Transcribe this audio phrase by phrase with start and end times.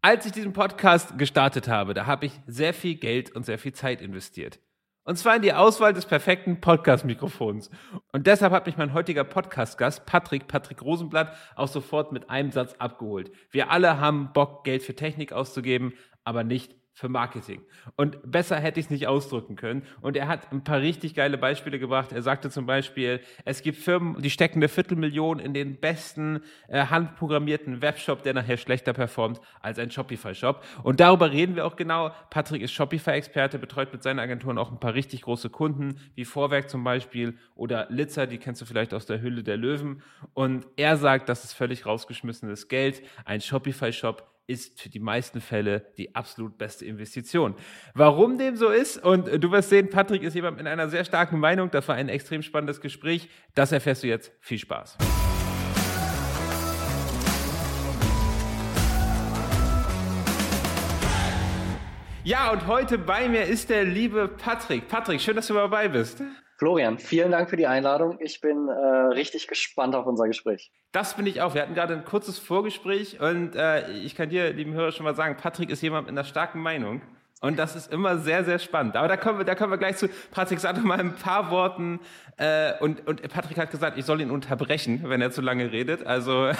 [0.00, 3.72] Als ich diesen Podcast gestartet habe, da habe ich sehr viel Geld und sehr viel
[3.72, 4.60] Zeit investiert.
[5.02, 7.68] Und zwar in die Auswahl des perfekten Podcast-Mikrofons.
[8.12, 12.74] Und deshalb hat mich mein heutiger Podcast-Gast, Patrick, Patrick Rosenblatt, auch sofort mit einem Satz
[12.78, 13.32] abgeholt.
[13.50, 17.62] Wir alle haben Bock, Geld für Technik auszugeben, aber nicht für Marketing.
[17.94, 19.84] Und besser hätte ich es nicht ausdrücken können.
[20.00, 22.10] Und er hat ein paar richtig geile Beispiele gebracht.
[22.10, 26.86] Er sagte zum Beispiel, es gibt Firmen, die stecken eine Viertelmillion in den besten äh,
[26.86, 30.64] handprogrammierten Webshop, der nachher schlechter performt als ein Shopify-Shop.
[30.82, 32.10] Und darüber reden wir auch genau.
[32.30, 36.68] Patrick ist Shopify-Experte, betreut mit seinen Agenturen auch ein paar richtig große Kunden, wie Vorwerk
[36.68, 40.02] zum Beispiel oder Litzer, die kennst du vielleicht aus der Hülle der Löwen.
[40.34, 43.02] Und er sagt, das ist völlig rausgeschmissenes Geld.
[43.24, 47.54] Ein Shopify-Shop ist für die meisten Fälle die absolut beste Investition.
[47.94, 51.38] Warum dem so ist, und du wirst sehen, Patrick ist jemand mit einer sehr starken
[51.38, 54.32] Meinung, das war ein extrem spannendes Gespräch, das erfährst du jetzt.
[54.40, 54.96] Viel Spaß.
[62.24, 64.88] Ja, und heute bei mir ist der liebe Patrick.
[64.88, 66.22] Patrick, schön, dass du dabei bist.
[66.58, 68.18] Florian, vielen Dank für die Einladung.
[68.20, 70.72] Ich bin äh, richtig gespannt auf unser Gespräch.
[70.90, 71.54] Das bin ich auch.
[71.54, 75.14] Wir hatten gerade ein kurzes Vorgespräch und äh, ich kann dir, lieben Hörer, schon mal
[75.14, 77.00] sagen, Patrick ist jemand mit einer starken Meinung.
[77.40, 78.96] Und das ist immer sehr, sehr spannend.
[78.96, 80.08] Aber da kommen wir, da kommen wir gleich zu.
[80.32, 82.00] Patrick, sag doch mal ein paar Worten.
[82.36, 86.04] Äh, und, und Patrick hat gesagt, ich soll ihn unterbrechen, wenn er zu lange redet.
[86.04, 86.50] Also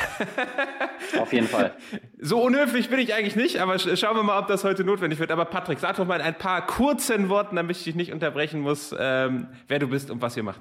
[1.20, 1.72] auf jeden Fall.
[2.20, 5.32] So unhöflich bin ich eigentlich nicht, aber schauen wir mal, ob das heute notwendig wird.
[5.32, 8.60] Aber Patrick, sag doch mal in ein paar kurzen Worten, damit ich dich nicht unterbrechen
[8.60, 10.60] muss, ähm, wer du bist und was ihr macht.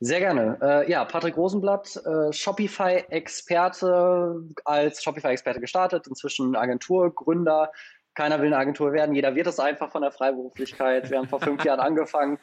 [0.00, 0.58] Sehr gerne.
[0.60, 7.70] Äh, ja, Patrick Rosenblatt, äh, Shopify-Experte, als Shopify-Experte gestartet, inzwischen Agenturgründer,
[8.14, 11.10] keiner will eine Agentur werden, jeder wird es einfach von der Freiberuflichkeit.
[11.10, 12.38] Wir haben vor fünf Jahren angefangen,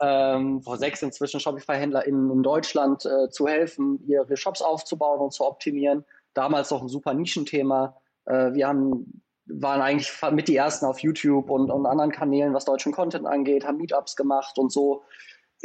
[0.00, 5.46] ähm, vor sechs inzwischen Shopify-HändlerInnen in Deutschland äh, zu helfen, ihre Shops aufzubauen und zu
[5.46, 6.04] optimieren.
[6.34, 7.96] Damals noch ein super Nischenthema.
[8.26, 12.64] Äh, wir haben, waren eigentlich mit die ersten auf YouTube und, und anderen Kanälen, was
[12.64, 15.02] deutschen Content angeht, haben Meetups gemacht und so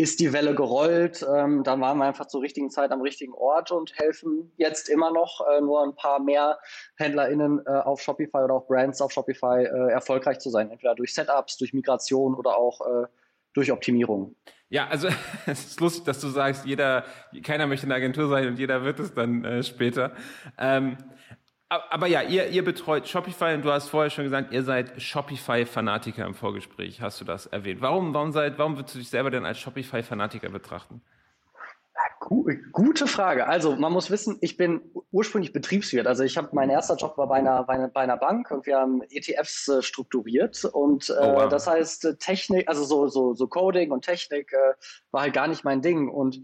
[0.02, 1.26] ist die Welle gerollt.
[1.34, 5.12] Ähm, dann waren wir einfach zur richtigen Zeit am richtigen Ort und helfen jetzt immer
[5.12, 6.60] noch äh, nur ein paar mehr
[6.96, 10.72] HändlerInnen äh, auf Shopify oder auch Brands auf Shopify äh, erfolgreich zu sein.
[10.72, 13.08] Entweder durch Setups, durch Migration oder auch äh,
[13.54, 14.36] durch Optimierung.
[14.70, 15.10] Ja, also
[15.46, 17.04] es ist lustig, dass du sagst, jeder,
[17.44, 20.14] keiner möchte eine Agentur sein und jeder wird es dann äh, später.
[20.58, 20.98] Ähm,
[21.72, 26.26] aber ja, ihr, ihr betreut Shopify und du hast vorher schon gesagt, ihr seid Shopify-Fanatiker
[26.26, 27.82] im Vorgespräch, hast du das erwähnt.
[27.82, 31.02] Warum, warum, seid, warum würdest du dich selber denn als Shopify-Fanatiker betrachten?
[32.20, 33.48] Gute Frage.
[33.48, 34.82] Also man muss wissen, ich bin
[35.12, 36.08] ursprünglich Betriebswirt.
[36.08, 38.66] Also ich habe mein erster Job war bei einer, bei einer, bei einer Bank und
[38.66, 41.50] wir haben ETFs äh, strukturiert und äh, oh, wow.
[41.50, 44.74] das heißt äh, Technik, also so so so Coding und Technik äh,
[45.12, 46.42] war halt gar nicht mein Ding und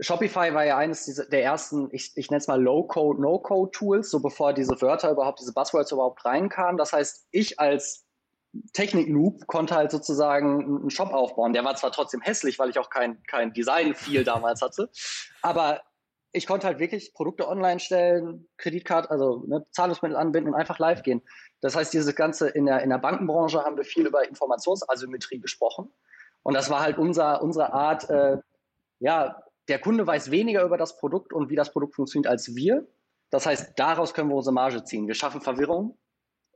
[0.00, 4.52] Shopify war ja eines der ersten, ich, ich nenne es mal Low-Code, No-Code-Tools, so bevor
[4.52, 6.78] diese Wörter überhaupt, diese Buzzwords überhaupt reinkamen.
[6.78, 8.06] Das heißt, ich als
[8.72, 11.52] Technik-Noob konnte halt sozusagen einen Shop aufbauen.
[11.52, 14.88] Der war zwar trotzdem hässlich, weil ich auch kein, kein Design-Feel damals hatte,
[15.42, 15.82] aber
[16.32, 21.02] ich konnte halt wirklich Produkte online stellen, Kreditkarte, also ne, Zahlungsmittel anbinden und einfach live
[21.02, 21.22] gehen.
[21.60, 25.90] Das heißt, dieses Ganze in der, in der Bankenbranche haben wir viel über Informationsasymmetrie gesprochen.
[26.42, 28.38] Und das war halt unser, unsere Art, äh,
[29.00, 32.86] ja, der Kunde weiß weniger über das Produkt und wie das Produkt funktioniert als wir.
[33.30, 35.06] Das heißt, daraus können wir unsere Marge ziehen.
[35.06, 35.98] Wir schaffen Verwirrung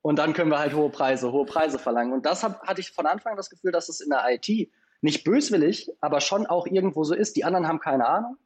[0.00, 2.12] und dann können wir halt hohe Preise, hohe Preise verlangen.
[2.12, 4.71] Und das hab, hatte ich von Anfang an das Gefühl, dass es in der IT
[5.03, 7.37] nicht böswillig, aber schon auch irgendwo so ist.
[7.37, 8.37] Die anderen haben keine Ahnung.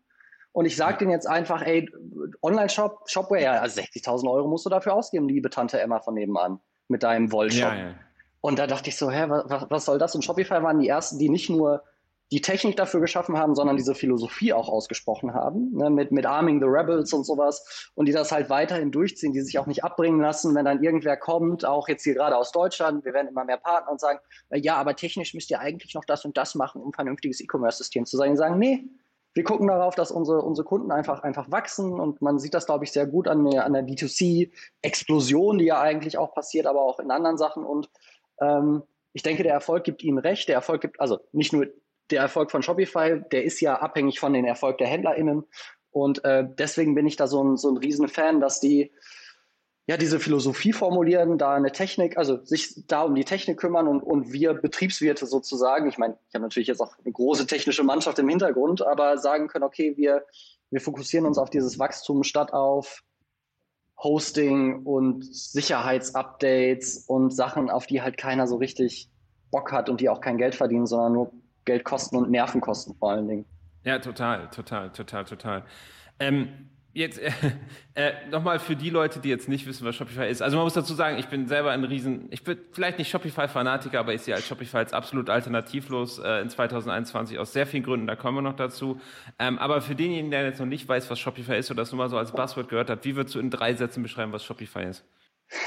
[0.52, 1.90] Und ich sage denen jetzt einfach, ey,
[2.40, 6.60] Online-Shop, Shopware, ja, also 60.000 Euro musst du dafür ausgeben, liebe Tante Emma von nebenan,
[6.88, 7.60] mit deinem Wollshop.
[7.60, 7.94] Ja, ja.
[8.40, 10.14] Und da dachte ich so, hä, was, was soll das?
[10.14, 11.82] Und Shopify waren die ersten, die nicht nur
[12.32, 16.60] die Technik dafür geschaffen haben, sondern diese Philosophie auch ausgesprochen haben, ne, mit, mit Arming
[16.60, 20.20] the Rebels und sowas und die das halt weiterhin durchziehen, die sich auch nicht abbringen
[20.20, 23.58] lassen, wenn dann irgendwer kommt, auch jetzt hier gerade aus Deutschland, wir werden immer mehr
[23.58, 24.18] Partner und sagen,
[24.50, 27.40] äh, ja, aber technisch müsst ihr eigentlich noch das und das machen, um ein vernünftiges
[27.40, 28.32] E-Commerce-System zu sein.
[28.32, 28.84] Die sagen, nee,
[29.34, 32.84] wir gucken darauf, dass unsere, unsere Kunden einfach, einfach wachsen und man sieht das, glaube
[32.84, 36.98] ich, sehr gut an der, an der B2C-Explosion, die ja eigentlich auch passiert, aber auch
[36.98, 37.88] in anderen Sachen und
[38.40, 40.46] ähm, ich denke, der Erfolg gibt ihnen recht.
[40.46, 41.68] Der Erfolg gibt, also nicht nur
[42.10, 45.44] der Erfolg von Shopify, der ist ja abhängig von den Erfolg der HändlerInnen.
[45.90, 48.92] Und äh, deswegen bin ich da so ein, so ein riesen Fan, dass die
[49.86, 54.02] ja diese Philosophie formulieren, da eine Technik, also sich da um die Technik kümmern und,
[54.02, 58.18] und wir Betriebswirte sozusagen, ich meine, ich habe natürlich jetzt auch eine große technische Mannschaft
[58.18, 60.26] im Hintergrund, aber sagen können, okay, wir,
[60.70, 63.04] wir fokussieren uns auf dieses Wachstum statt auf
[64.02, 69.08] Hosting und Sicherheitsupdates und Sachen, auf die halt keiner so richtig
[69.50, 71.32] Bock hat und die auch kein Geld verdienen, sondern nur
[71.66, 73.44] Geldkosten und Nervenkosten vor allen Dingen.
[73.84, 75.64] Ja, total, total, total, total.
[76.18, 76.48] Ähm,
[76.96, 77.30] Jetzt äh,
[77.94, 80.40] äh, nochmal für die Leute, die jetzt nicht wissen, was Shopify ist.
[80.40, 84.00] Also man muss dazu sagen, ich bin selber ein Riesen, ich bin vielleicht nicht Shopify-Fanatiker,
[84.00, 88.06] aber ich sehe als Shopify als absolut alternativlos äh, in 2021 aus sehr vielen Gründen,
[88.06, 88.98] da kommen wir noch dazu.
[89.38, 91.98] Ähm, aber für denjenigen, der jetzt noch nicht weiß, was Shopify ist oder das nur
[91.98, 94.84] mal so als Buzzword gehört hat, wie würdest du in drei Sätzen beschreiben, was Shopify
[94.84, 95.04] ist?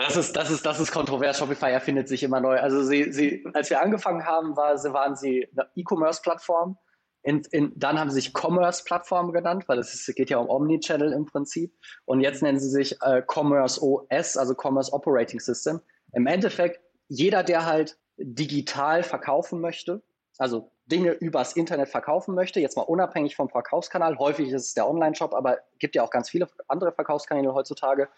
[0.00, 1.38] Das ist, das ist, das ist kontrovers.
[1.38, 2.58] Shopify erfindet sich immer neu.
[2.58, 6.78] Also sie, sie, als wir angefangen haben, war, waren sie eine E-Commerce-Plattform
[7.22, 11.26] in, in, dann haben sie sich Commerce-Plattform genannt, weil es geht ja um Omnichannel im
[11.26, 11.74] Prinzip.
[12.06, 15.80] Und jetzt nennen sie sich äh, Commerce OS, also Commerce Operating System.
[16.14, 20.02] Im Endeffekt, jeder, der halt digital verkaufen möchte,
[20.38, 24.88] also Dinge übers Internet verkaufen möchte, jetzt mal unabhängig vom Verkaufskanal, häufig ist es der
[24.88, 28.08] Online-Shop, aber gibt ja auch ganz viele andere Verkaufskanäle heutzutage,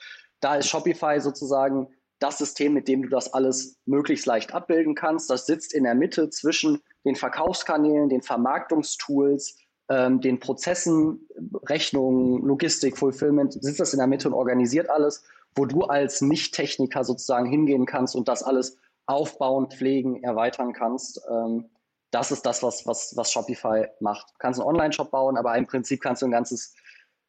[0.42, 5.30] da ist Shopify sozusagen das System, mit dem du das alles möglichst leicht abbilden kannst.
[5.30, 9.56] Das sitzt in der Mitte zwischen den Verkaufskanälen, den Vermarktungstools,
[9.88, 11.26] ähm, den Prozessen,
[11.68, 15.24] Rechnungen, Logistik, Fulfillment, sitzt das in der Mitte und organisiert alles,
[15.56, 21.20] wo du als Nicht-Techniker sozusagen hingehen kannst und das alles aufbauen, pflegen, erweitern kannst.
[21.28, 21.70] Ähm,
[22.10, 24.30] das ist das, was, was, was Shopify macht.
[24.30, 26.74] Du kannst einen Online-Shop bauen, aber im Prinzip kannst du ein ganzes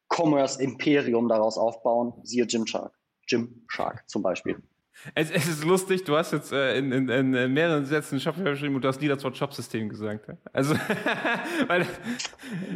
[0.08, 2.14] Commerce-Imperium daraus aufbauen.
[2.22, 2.92] Siehe Gymshark.
[3.26, 4.62] Gymshark zum Beispiel.
[5.14, 8.76] Es, es, ist lustig, du hast jetzt äh, in, in, in, mehreren Sätzen Shopify geschrieben
[8.76, 10.30] und du hast nie das Wort Shopsystem gesagt.
[10.52, 10.74] Also,
[11.66, 11.86] weil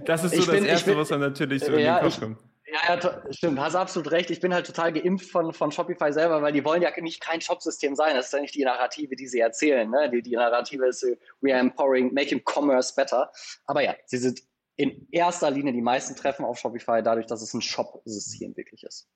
[0.04, 2.10] das ist so ich das bin, Erste, bin, was dann natürlich so ja, in den
[2.10, 2.38] Kopf kommt.
[2.70, 4.30] Ja, ja, stimmt, hast absolut recht.
[4.30, 7.40] Ich bin halt total geimpft von, von Shopify selber, weil die wollen ja nicht kein
[7.40, 8.14] Shopsystem sein.
[8.14, 9.88] Das ist ja nicht die Narrative, die sie erzählen.
[9.88, 10.10] Ne?
[10.10, 11.06] Die, die Narrative ist,
[11.40, 13.30] we are empowering, making commerce better.
[13.64, 14.42] Aber ja, sie sind
[14.76, 19.08] in erster Linie die meisten Treffen auf Shopify dadurch, dass es ein Shop-System wirklich ist.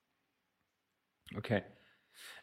[1.37, 1.63] Okay.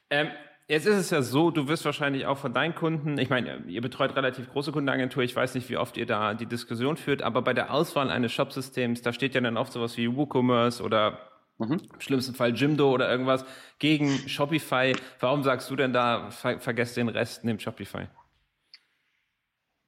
[0.09, 0.30] Ähm,
[0.69, 3.81] Jetzt ist es ja so, du wirst wahrscheinlich auch von deinen Kunden, ich meine, ihr
[3.81, 7.41] betreut relativ große Kundenagentur, ich weiß nicht, wie oft ihr da die Diskussion führt, aber
[7.41, 11.18] bei der Auswahl eines Shopsystems, da steht ja dann oft sowas wie WooCommerce oder
[11.57, 11.81] mhm.
[11.91, 13.45] im schlimmsten Fall Jimdo oder irgendwas
[13.80, 14.95] gegen Shopify.
[15.19, 18.07] Warum sagst du denn da, ver vergesst den Rest, nehmt Shopify?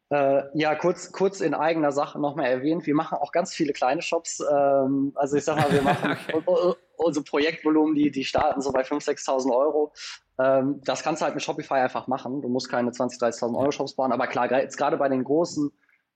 [0.09, 4.01] Äh, ja, kurz, kurz in eigener Sache nochmal erwähnt, wir machen auch ganz viele kleine
[4.01, 4.43] Shops.
[4.51, 6.75] Ähm, also ich sag mal, wir machen okay.
[7.03, 9.93] Unsere Projektvolumen, die, die starten so bei 5.000, 6.000 Euro.
[10.39, 12.41] Ähm, das kannst du halt mit Shopify einfach machen.
[12.41, 14.11] Du musst keine 20.000, 30.000 Euro Shops bauen.
[14.11, 15.71] Aber klar, jetzt gerade bei den großen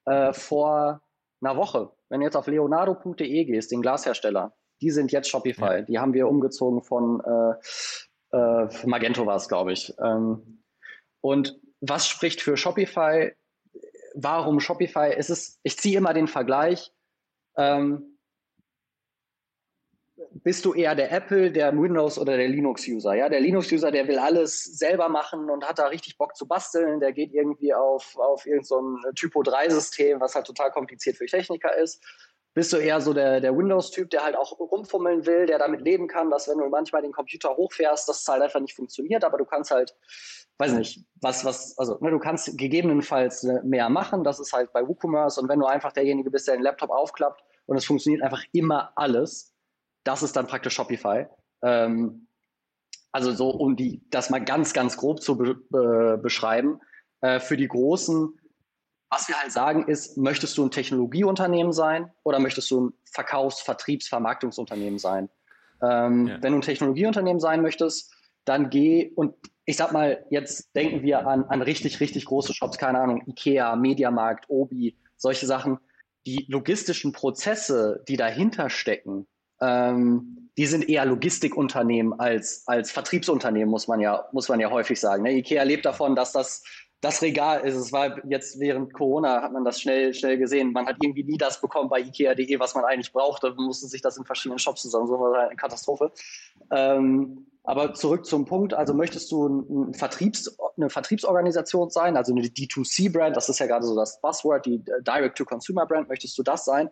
[0.05, 1.01] äh, vor
[1.41, 5.63] einer Woche, wenn du jetzt auf leonardo.de gehst, den Glashersteller, die sind jetzt Shopify.
[5.63, 5.81] Ja.
[5.81, 9.93] Die haben wir umgezogen von äh, äh, Magento war es, glaube ich.
[9.99, 10.63] Ähm,
[11.21, 13.31] und was spricht für Shopify?
[14.15, 15.13] Warum Shopify?
[15.15, 16.91] Es ist, ich ziehe immer den Vergleich.
[17.57, 18.14] Ähm,
[20.45, 23.15] bist du eher der Apple, der Windows oder der Linux-User?
[23.15, 26.99] Ja, der Linux-User, der will alles selber machen und hat da richtig Bock zu basteln.
[26.99, 31.99] Der geht irgendwie auf, auf irgendein so Typo-3-System, was halt total kompliziert für Techniker ist.
[32.53, 36.07] Bist du eher so der, der Windows-Typ, der halt auch rumfummeln will, der damit leben
[36.07, 39.45] kann, dass wenn du manchmal den Computer hochfährst, das halt einfach nicht funktioniert, aber du
[39.45, 39.95] kannst halt,
[40.59, 44.87] weiß nicht, was, was, also ne, du kannst gegebenenfalls mehr machen, das ist halt bei
[44.87, 48.43] WooCommerce und wenn du einfach derjenige bist, der den Laptop aufklappt und es funktioniert einfach
[48.53, 49.54] immer alles,
[50.05, 51.25] das ist dann praktisch Shopify.
[51.61, 52.27] Ähm,
[53.11, 56.79] also so, um die, das mal ganz, ganz grob zu be be beschreiben.
[57.21, 58.29] Äh, für die Großen,
[59.09, 63.61] was wir halt sagen ist, möchtest du ein Technologieunternehmen sein oder möchtest du ein Verkaufs-,
[63.61, 65.29] Vertriebs-, Vermarktungsunternehmen sein?
[65.81, 66.37] Ähm, ja.
[66.41, 68.13] Wenn du ein Technologieunternehmen sein möchtest,
[68.45, 72.77] dann geh und ich sag mal, jetzt denken wir an, an richtig, richtig große Shops,
[72.77, 75.79] keine Ahnung, Ikea, Mediamarkt, Obi, solche Sachen.
[76.27, 79.27] Die logistischen Prozesse, die dahinter stecken,
[79.61, 84.99] ähm, die sind eher Logistikunternehmen als, als Vertriebsunternehmen, muss man ja, muss man ja häufig
[84.99, 85.23] sagen.
[85.23, 85.33] Ne?
[85.33, 86.63] Ikea lebt davon, dass das
[87.01, 87.75] das Regal ist.
[87.75, 90.71] Es war jetzt während Corona hat man das schnell, schnell gesehen.
[90.71, 93.53] Man hat irgendwie nie das bekommen bei Ikea.de, was man eigentlich brauchte.
[93.53, 95.07] Man musste sich das in verschiedenen Shops zusammen.
[95.07, 96.11] So war eine Katastrophe.
[96.71, 98.73] Ähm, aber zurück zum Punkt.
[98.73, 103.85] Also möchtest du ein Vertriebs, eine Vertriebsorganisation sein, also eine D2C-Brand, das ist ja gerade
[103.85, 106.89] so das Buzzword, die Direct-to-Consumer-Brand, möchtest du das sein?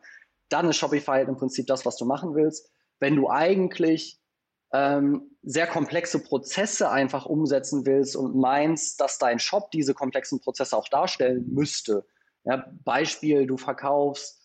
[0.50, 2.70] Dann ist Shopify im Prinzip das, was du machen willst.
[3.00, 4.20] Wenn du eigentlich
[4.74, 10.76] ähm, sehr komplexe Prozesse einfach umsetzen willst und meinst, dass dein Shop diese komplexen Prozesse
[10.76, 12.06] auch darstellen müsste.
[12.44, 14.42] Ja, Beispiel, du verkaufst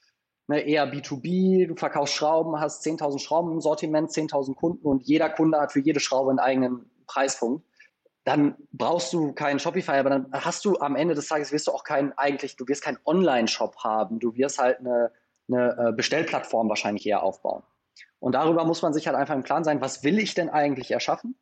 [0.48, 5.30] ne, eher B2B, du verkaufst Schrauben, hast 10.000 Schrauben im Sortiment, 10.000 Kunden und jeder
[5.30, 7.64] Kunde hat für jede Schraube einen eigenen Preispunkt.
[8.24, 11.72] Dann brauchst du keinen Shopify, aber dann hast du am Ende des Tages wirst du
[11.72, 14.18] auch keinen eigentlich, du wirst keinen Online-Shop haben.
[14.18, 15.10] Du wirst halt eine
[15.48, 17.62] eine äh, Bestellplattform wahrscheinlich eher aufbauen.
[18.20, 20.90] Und darüber muss man sich halt einfach im Klaren sein, was will ich denn eigentlich
[20.90, 21.36] erschaffen?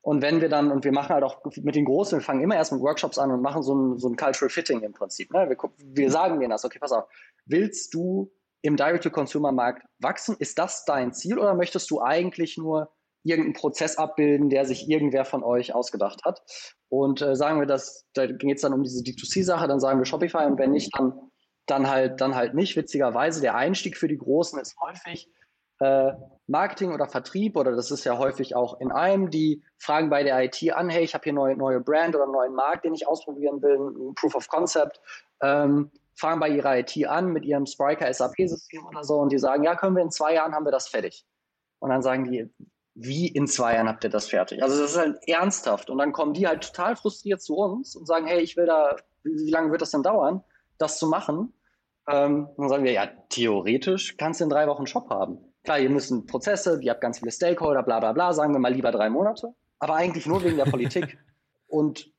[0.00, 2.54] Und wenn wir dann, und wir machen halt auch mit den Großen, wir fangen immer
[2.54, 5.32] erst mit Workshops an und machen so ein, so ein Cultural Fitting im Prinzip.
[5.32, 5.48] Ne?
[5.48, 7.04] Wir, wir sagen denen das, okay, pass auf,
[7.46, 8.30] willst du
[8.62, 10.36] im Direct-to-Consumer-Markt wachsen?
[10.38, 12.90] Ist das dein Ziel oder möchtest du eigentlich nur
[13.22, 16.42] irgendeinen Prozess abbilden, der sich irgendwer von euch ausgedacht hat?
[16.88, 20.06] Und äh, sagen wir das, da geht es dann um diese D2C-Sache, dann sagen wir
[20.06, 21.12] Shopify und wenn nicht, dann,
[21.70, 22.76] dann halt, dann halt nicht.
[22.76, 25.30] Witzigerweise, der Einstieg für die Großen ist häufig
[25.80, 26.12] äh,
[26.46, 30.42] Marketing oder Vertrieb oder das ist ja häufig auch in einem, die fragen bei der
[30.42, 33.06] IT an, hey, ich habe hier neue, neue Brand oder einen neuen Markt, den ich
[33.06, 35.00] ausprobieren will, ein Proof of Concept.
[35.40, 39.62] Ähm, fangen bei ihrer IT an mit ihrem Spriker SAP-System oder so und die sagen,
[39.62, 41.24] ja, können wir in zwei Jahren haben wir das fertig.
[41.78, 42.50] Und dann sagen die,
[42.94, 44.60] wie in zwei Jahren habt ihr das fertig?
[44.60, 45.88] Also das ist halt ernsthaft.
[45.90, 48.96] Und dann kommen die halt total frustriert zu uns und sagen, hey, ich will da,
[49.22, 50.42] wie lange wird das denn dauern,
[50.78, 51.52] das zu machen?
[52.10, 55.38] Ähm, dann sagen wir, ja, theoretisch kannst du in drei Wochen einen Shop haben.
[55.64, 58.72] Klar, ihr müssen Prozesse, ihr habt ganz viele Stakeholder, bla bla bla, sagen wir mal
[58.72, 59.54] lieber drei Monate.
[59.78, 61.18] Aber eigentlich nur wegen der Politik.
[61.66, 62.10] Und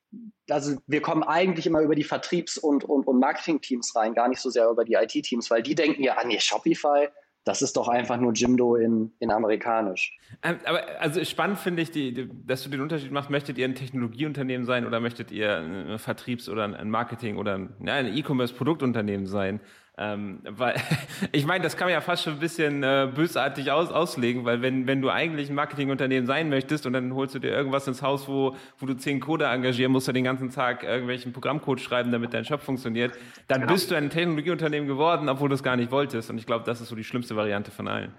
[0.50, 4.40] also wir kommen eigentlich immer über die Vertriebs- und, und, und Marketing-Teams rein, gar nicht
[4.40, 7.10] so sehr über die IT-Teams, weil die denken ja, ah nee, Shopify,
[7.50, 10.16] das ist doch einfach nur Jimdo in, in amerikanisch.
[10.44, 13.32] Ähm, aber also spannend finde ich, die, die, dass du den Unterschied machst.
[13.32, 17.70] Möchtet ihr ein Technologieunternehmen sein oder möchtet ihr ein Vertriebs- oder ein Marketing- oder ein,
[17.88, 19.62] ein E-Commerce-Produktunternehmen sein?
[20.02, 20.76] Ähm, weil
[21.34, 24.62] ich meine, das kann man ja fast schon ein bisschen äh, bösartig aus, auslegen, weil
[24.62, 28.02] wenn, wenn du eigentlich ein Marketingunternehmen sein möchtest und dann holst du dir irgendwas ins
[28.02, 32.14] Haus, wo, wo du zehn Coder engagieren musst, du den ganzen Tag irgendwelchen Programmcode schreiben,
[32.14, 33.12] damit dein Shop funktioniert,
[33.50, 33.74] dann genau.
[33.74, 36.30] bist du ein Technologieunternehmen geworden, obwohl du es gar nicht wolltest.
[36.30, 38.14] Und ich glaube, das ist so die schlimmste Variante von allen.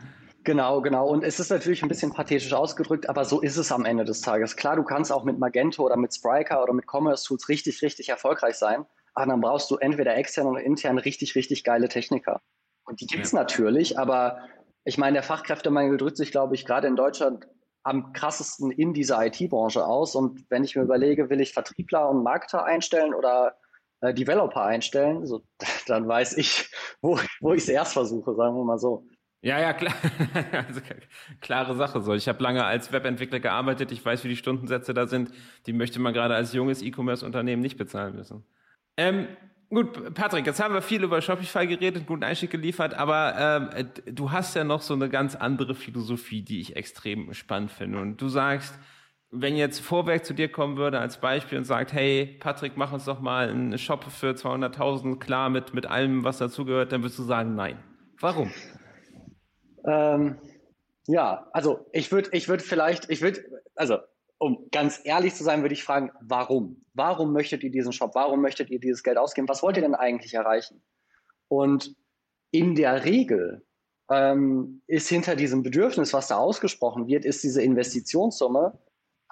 [0.44, 1.06] Genau, genau.
[1.06, 4.20] Und es ist natürlich ein bisschen pathetisch ausgedrückt, aber so ist es am Ende des
[4.20, 4.54] Tages.
[4.56, 8.10] Klar, du kannst auch mit Magento oder mit Spryker oder mit Commerce Tools richtig, richtig
[8.10, 12.40] erfolgreich sein ah, dann brauchst du entweder extern oder intern richtig, richtig geile Techniker.
[12.84, 13.38] Und die gibt's ja.
[13.38, 14.38] natürlich, aber
[14.84, 17.46] ich meine, der Fachkräftemangel drückt sich, glaube ich, gerade in Deutschland
[17.82, 20.14] am krassesten in dieser IT-Branche aus.
[20.14, 23.56] Und wenn ich mir überlege, will ich Vertriebler und Marketer einstellen oder
[24.00, 25.42] äh, Developer einstellen, so,
[25.86, 29.06] dann weiß ich, wo, wo ich es erst versuche, sagen wir mal so.
[29.42, 29.94] Ja, ja, klar.
[30.66, 30.80] also,
[31.40, 32.12] klare Sache so.
[32.12, 33.90] Ich habe lange als Webentwickler gearbeitet.
[33.90, 35.32] Ich weiß, wie die Stundensätze da sind.
[35.66, 38.44] Die möchte man gerade als junges E-Commerce-Unternehmen nicht bezahlen müssen.
[38.96, 39.28] Ähm,
[39.68, 44.30] gut, Patrick, jetzt haben wir viel über Shopify geredet, guten Einstieg geliefert, aber ähm, du
[44.30, 47.98] hast ja noch so eine ganz andere Philosophie, die ich extrem spannend finde.
[48.00, 48.78] Und du sagst,
[49.30, 53.04] wenn jetzt Vorwerk zu dir kommen würde als Beispiel und sagt, hey, Patrick, mach uns
[53.04, 57.22] doch mal einen Shop für 200.000, klar, mit, mit allem, was dazugehört, dann würdest du
[57.22, 57.78] sagen, nein.
[58.18, 58.50] Warum?
[59.86, 60.38] Ähm,
[61.06, 63.40] ja, also ich würde ich würde vielleicht, ich würde,
[63.74, 63.98] also
[64.40, 66.82] um ganz ehrlich zu sein, würde ich fragen, warum?
[66.94, 68.14] Warum möchtet ihr diesen Shop?
[68.14, 69.48] Warum möchtet ihr dieses Geld ausgeben?
[69.48, 70.82] Was wollt ihr denn eigentlich erreichen?
[71.48, 71.94] Und
[72.50, 73.66] in der Regel
[74.10, 78.78] ähm, ist hinter diesem Bedürfnis, was da ausgesprochen wird, ist diese Investitionssumme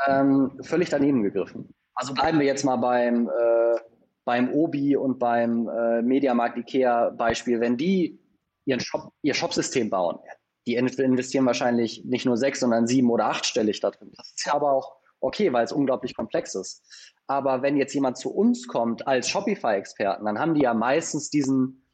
[0.06, 1.74] ähm, völlig daneben gegriffen.
[1.94, 3.80] Also bleiben wir jetzt mal beim, äh,
[4.26, 7.60] beim Obi und beim äh, Mediamarkt Ikea Beispiel.
[7.60, 8.20] Wenn die
[8.66, 10.18] ihren Shop, ihr Shopsystem bauen,
[10.66, 14.12] die investieren wahrscheinlich nicht nur sechs, sondern sieben oder achtstellig da drin.
[14.14, 16.82] Das ist ja aber auch okay, weil es unglaublich komplex ist.
[17.26, 21.84] Aber wenn jetzt jemand zu uns kommt als Shopify-Experten, dann haben die ja meistens diesen,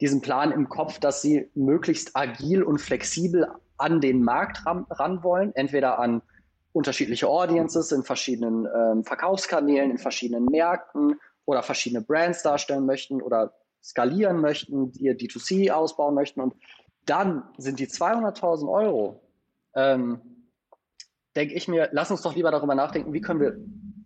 [0.00, 5.22] diesen Plan im Kopf, dass sie möglichst agil und flexibel an den Markt ran, ran
[5.22, 6.22] wollen, entweder an
[6.72, 13.54] unterschiedliche Audiences in verschiedenen ähm, Verkaufskanälen, in verschiedenen Märkten oder verschiedene Brands darstellen möchten oder
[13.82, 16.40] skalieren möchten, ihr D2C ausbauen möchten.
[16.40, 16.54] Und
[17.06, 19.22] dann sind die 200.000 Euro
[19.74, 20.37] ähm,
[21.36, 23.58] denke ich mir, lass uns doch lieber darüber nachdenken, wie können wir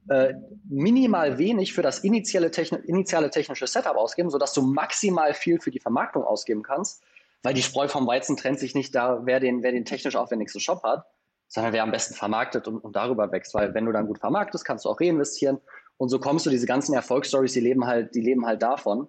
[0.09, 0.35] äh,
[0.69, 5.71] minimal wenig für das initiale, techni initiale technische Setup ausgeben, sodass du maximal viel für
[5.71, 7.03] die Vermarktung ausgeben kannst,
[7.43, 10.61] weil die Spreu vom Weizen trennt sich nicht da, wer den, wer den technisch aufwendigsten
[10.61, 11.07] Shop hat,
[11.49, 14.65] sondern wer am besten vermarktet und, und darüber wächst, weil wenn du dann gut vermarktest,
[14.65, 15.61] kannst du auch reinvestieren.
[15.99, 19.09] Und so kommst du, diese ganzen Erfolgsstories, die leben halt, die leben halt davon.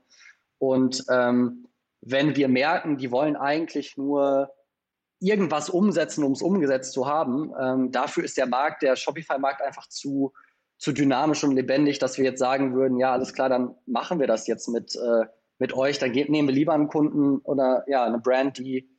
[0.60, 1.67] Und ähm,
[2.01, 4.51] wenn wir merken, die wollen eigentlich nur
[5.24, 7.51] irgendwas umsetzen, um es umgesetzt zu haben.
[7.60, 10.34] Ähm, dafür ist der Markt, der Shopify-Markt einfach zu,
[10.77, 14.27] zu dynamisch und lebendig, dass wir jetzt sagen würden, ja, alles klar, dann machen wir
[14.27, 15.25] das jetzt mit, äh,
[15.60, 15.98] mit euch.
[15.98, 18.89] Dann nehmen wir lieber einen Kunden oder ja, eine Brand, die,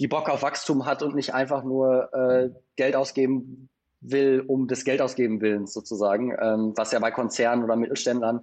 [0.00, 3.68] die Bock auf Wachstum hat und nicht einfach nur äh, Geld ausgeben
[4.00, 8.42] will, um des Geld ausgeben Willens sozusagen, ähm, was ja bei Konzernen oder Mittelständlern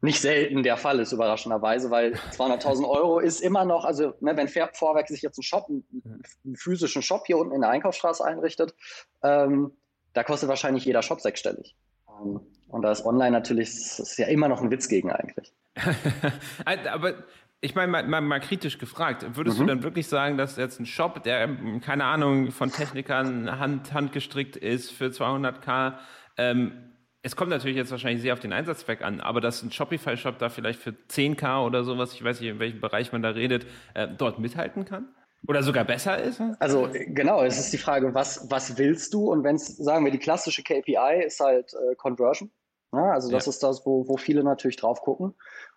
[0.00, 4.48] nicht selten der Fall ist, überraschenderweise, weil 200.000 Euro ist immer noch, also ne, wenn
[4.48, 6.22] Vorwerk sich jetzt einen Shop, einen,
[6.54, 8.74] physischen Shop hier unten in der Einkaufsstraße einrichtet,
[9.22, 9.72] ähm,
[10.12, 11.74] da kostet wahrscheinlich jeder Shop sechsstellig.
[12.08, 15.52] Ähm, und da ist online natürlich, ist ja immer noch ein Witz gegen eigentlich.
[16.64, 17.14] Aber
[17.60, 19.62] ich meine, mal, mal, mal, kritisch gefragt, würdest mhm.
[19.62, 21.48] du dann wirklich sagen, dass jetzt ein Shop, der,
[21.80, 25.94] keine Ahnung, von Technikern hand, handgestrickt ist für 200k,
[26.36, 26.88] ähm,
[27.22, 30.48] es kommt natürlich jetzt wahrscheinlich sehr auf den Einsatzzweck an, aber dass ein Shopify-Shop da
[30.48, 34.08] vielleicht für 10k oder sowas, ich weiß nicht, in welchem Bereich man da redet, äh,
[34.08, 35.08] dort mithalten kann?
[35.46, 36.40] Oder sogar besser ist?
[36.58, 39.30] Also genau, es ist die Frage, was, was willst du?
[39.30, 42.50] Und wenn es, sagen wir, die klassische KPI ist halt äh, Conversion.
[42.92, 43.50] Ja, also das ja.
[43.50, 45.34] ist das, wo, wo viele natürlich drauf gucken.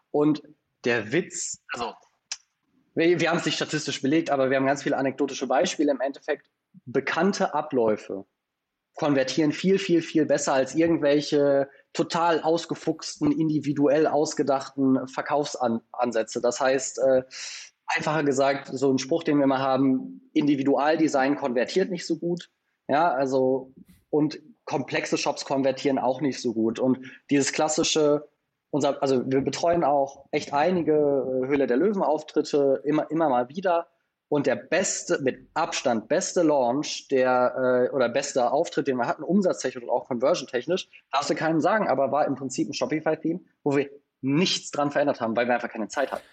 [0.10, 0.42] Und
[0.84, 1.94] der Witz, also
[2.96, 5.92] wir, wir haben es nicht statistisch belegt, aber wir haben ganz viele anekdotische Beispiele.
[5.92, 6.50] Im Endeffekt
[6.86, 8.26] bekannte Abläufe
[9.02, 16.40] konvertieren viel, viel, viel besser als irgendwelche total ausgefuchsten, individuell ausgedachten Verkaufsansätze.
[16.40, 17.24] Das heißt, äh,
[17.88, 22.52] einfacher gesagt, so ein Spruch, den wir mal haben, Individualdesign konvertiert nicht so gut.
[22.88, 23.74] Ja, also,
[24.12, 26.78] und komplexe Shops konvertieren auch nicht so gut.
[26.78, 27.00] Und
[27.32, 28.30] dieses klassische,
[28.70, 33.50] unser, also wir betreuen auch echt einige äh, Höhle der Löwen Auftritte immer, immer mal
[33.50, 33.88] wieder.
[34.32, 39.24] Und der beste, mit Abstand beste Launch, der äh, oder beste Auftritt, den wir hatten,
[39.24, 43.76] umsatztechnisch und auch conversion-technisch, darfst du keinem sagen, aber war im Prinzip ein Shopify-Theme, wo
[43.76, 43.90] wir
[44.22, 46.24] nichts dran verändert haben, weil wir einfach keine Zeit hatten.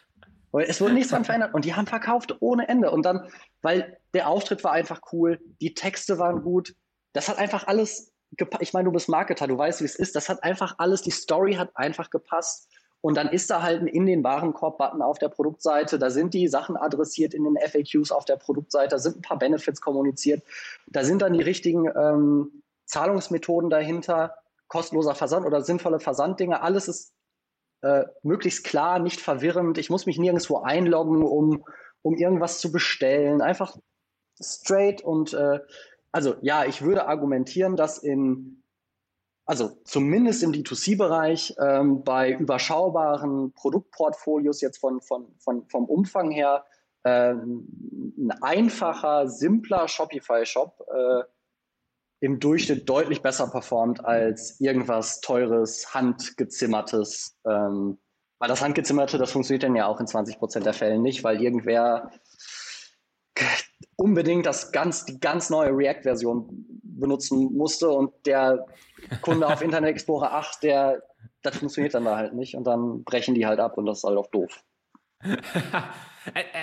[0.52, 2.92] Es wurde nichts dran verändert und die haben verkauft ohne Ende.
[2.92, 3.26] Und dann,
[3.62, 6.76] weil der Auftritt war einfach cool, die Texte waren gut,
[7.14, 8.62] das hat einfach alles gepasst.
[8.62, 10.14] Ich meine, du bist Marketer, du weißt, wie es ist.
[10.14, 12.67] Das hat einfach alles, die Story hat einfach gepasst.
[13.00, 15.98] Und dann ist da halt in den Warenkorb-Button auf der Produktseite.
[15.98, 18.90] Da sind die Sachen adressiert in den FAQs auf der Produktseite.
[18.90, 20.42] Da sind ein paar Benefits kommuniziert.
[20.88, 24.34] Da sind dann die richtigen ähm, Zahlungsmethoden dahinter.
[24.66, 26.60] Kostenloser Versand oder sinnvolle Versanddinge.
[26.60, 27.12] Alles ist
[27.82, 29.78] äh, möglichst klar, nicht verwirrend.
[29.78, 31.64] Ich muss mich nirgendwo einloggen, um,
[32.02, 33.40] um irgendwas zu bestellen.
[33.40, 33.76] Einfach
[34.40, 35.60] straight und äh,
[36.12, 38.62] also ja, ich würde argumentieren, dass in
[39.48, 46.66] also zumindest im D2C-Bereich ähm, bei überschaubaren Produktportfolios jetzt von, von, von, vom Umfang her
[47.02, 51.22] äh, ein einfacher, simpler Shopify-Shop äh,
[52.20, 57.38] im Durchschnitt deutlich besser performt als irgendwas teures, handgezimmertes.
[57.46, 57.96] Ähm,
[58.38, 61.40] weil das handgezimmerte, das funktioniert dann ja auch in 20 Prozent der Fällen nicht, weil
[61.40, 62.10] irgendwer
[63.96, 68.66] unbedingt das ganz, die ganz neue React-Version benutzen musste und der
[69.22, 71.02] Kunde auf Internet Explorer 8, der,
[71.42, 74.04] das funktioniert dann da halt nicht und dann brechen die halt ab und das ist
[74.04, 74.62] halt auch doof.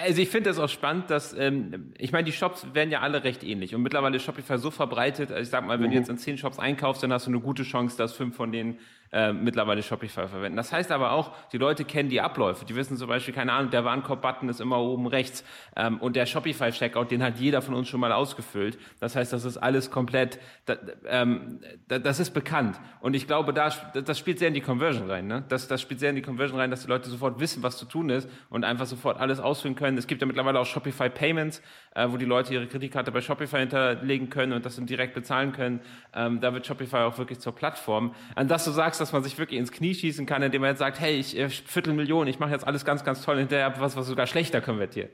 [0.05, 3.23] Also ich finde es auch spannend, dass, ähm, ich meine, die Shops werden ja alle
[3.23, 5.91] recht ähnlich und mittlerweile ist Shopify so verbreitet, also ich sag mal, wenn mhm.
[5.91, 8.51] du jetzt in zehn Shops einkaufst, dann hast du eine gute Chance, dass fünf von
[8.51, 8.79] denen
[9.15, 10.57] äh, mittlerweile Shopify verwenden.
[10.57, 12.65] Das heißt aber auch, die Leute kennen die Abläufe.
[12.65, 15.45] Die wissen zum Beispiel, keine Ahnung, der Warenkorb-Button ist immer oben rechts
[15.77, 18.77] ähm, und der Shopify-Checkout, den hat jeder von uns schon mal ausgefüllt.
[18.99, 20.75] Das heißt, das ist alles komplett, da,
[21.07, 22.77] ähm, da, das ist bekannt.
[22.99, 25.27] Und ich glaube, da, das spielt sehr in die Conversion rein.
[25.27, 25.45] Ne?
[25.47, 27.85] Das, das spielt sehr in die Conversion rein, dass die Leute sofort wissen, was zu
[27.85, 29.97] tun ist und einfach sofort alles ausfüllen können.
[29.97, 31.61] Es gibt ja mittlerweile auch Shopify Payments,
[31.93, 35.53] äh, wo die Leute ihre Kreditkarte bei Shopify hinterlegen können und das dann direkt bezahlen
[35.53, 35.79] können.
[36.13, 38.13] Ähm, da wird Shopify auch wirklich zur Plattform.
[38.35, 40.79] An das du sagst, dass man sich wirklich ins Knie schießen kann, indem man jetzt
[40.79, 44.07] sagt, hey, ich äh, Viertelmillion, ich mache jetzt alles ganz, ganz toll, hinterher was, was
[44.07, 45.11] sogar schlechter konvertiert.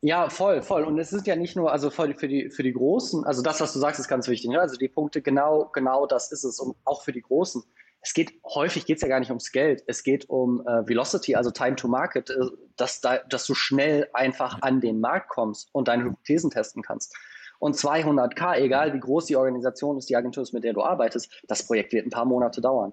[0.00, 0.84] Ja, voll, voll.
[0.84, 3.74] Und es ist ja nicht nur, also für die, für die Großen, also das, was
[3.74, 4.48] du sagst, ist ganz wichtig.
[4.48, 4.58] Ne?
[4.58, 6.60] Also die Punkte, genau, genau das ist es.
[6.60, 7.62] Und auch für die Großen.
[8.00, 9.82] Es geht, häufig geht es ja gar nicht ums Geld.
[9.86, 12.36] Es geht um äh, Velocity, also Time to Market, äh,
[12.76, 17.14] dass, da, dass du schnell einfach an den Markt kommst und deine Hypothesen testen kannst.
[17.58, 21.42] Und 200k, egal wie groß die Organisation ist, die Agentur ist, mit der du arbeitest,
[21.48, 22.92] das Projekt wird ein paar Monate dauern.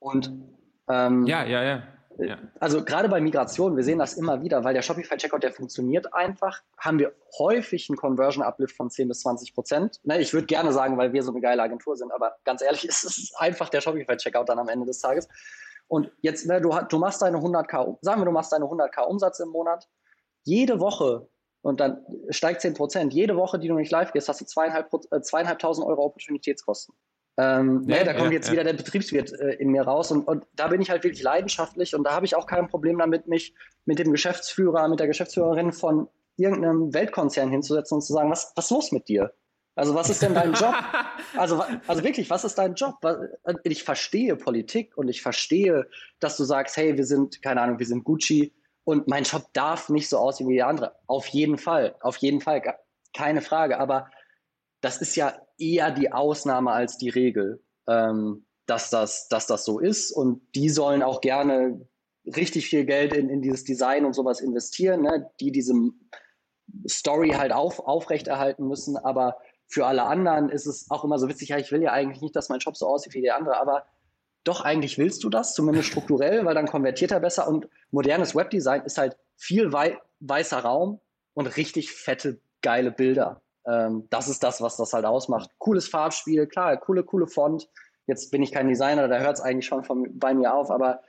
[0.00, 0.32] Und
[0.88, 1.82] ähm, ja, ja, ja.
[2.18, 2.38] Ja.
[2.60, 6.14] Also gerade bei Migration, wir sehen das immer wieder, weil der Shopify Checkout, der funktioniert
[6.14, 10.00] einfach, haben wir häufig einen Conversion Uplift von 10 bis 20 Prozent.
[10.04, 12.84] Ne, ich würde gerne sagen, weil wir so eine geile Agentur sind, aber ganz ehrlich,
[12.88, 15.28] ist es einfach der Shopify Checkout dann am Ende des Tages.
[15.88, 19.40] Und jetzt, ne, du, du machst deine 100k, sagen wir, du machst deine 100k Umsatz
[19.40, 19.88] im Monat.
[20.44, 21.26] Jede Woche
[21.64, 23.14] und dann steigt 10 Prozent.
[23.14, 26.94] Jede Woche, die du nicht live gehst, hast du zweieinhalb, äh, zweieinhalbtausend Euro Opportunitätskosten.
[27.38, 28.52] Ähm, ja, ne, da kommt ja, jetzt ja.
[28.52, 31.96] wieder der Betriebswirt äh, in mir raus und, und da bin ich halt wirklich leidenschaftlich
[31.96, 33.54] und da habe ich auch kein Problem damit, mich
[33.86, 38.66] mit dem Geschäftsführer, mit der Geschäftsführerin von irgendeinem Weltkonzern hinzusetzen und zu sagen, was, was
[38.66, 39.32] ist los mit dir?
[39.74, 40.74] Also was ist denn dein Job?
[41.36, 42.96] Also, also wirklich, was ist dein Job?
[43.64, 45.88] Ich verstehe Politik und ich verstehe,
[46.20, 48.52] dass du sagst, hey, wir sind, keine Ahnung, wir sind Gucci
[48.84, 50.94] und mein Job darf nicht so aussehen wie der andere.
[51.06, 52.62] Auf jeden Fall, auf jeden Fall,
[53.14, 53.78] keine Frage.
[53.80, 54.10] Aber
[54.80, 59.78] das ist ja eher die Ausnahme als die Regel, ähm, dass, das, dass das so
[59.78, 60.12] ist.
[60.12, 61.88] Und die sollen auch gerne
[62.26, 65.30] richtig viel Geld in, in dieses Design und sowas investieren, ne?
[65.40, 65.74] die diese
[66.86, 68.98] Story halt auf, aufrechterhalten müssen.
[68.98, 72.20] Aber für alle anderen ist es auch immer so witzig, ja, ich will ja eigentlich
[72.20, 73.86] nicht, dass mein Job so aussieht wie der andere, aber
[74.44, 77.48] doch eigentlich willst du das, zumindest strukturell, weil dann konvertiert er besser.
[77.48, 81.00] Und modernes Webdesign ist halt viel wei weißer Raum
[81.34, 83.42] und richtig fette, geile Bilder.
[83.66, 85.50] Ähm, das ist das, was das halt ausmacht.
[85.58, 87.68] Cooles Farbspiel, klar, coole, coole Font,
[88.06, 91.00] jetzt bin ich kein Designer, da hört es eigentlich schon von, bei mir auf, aber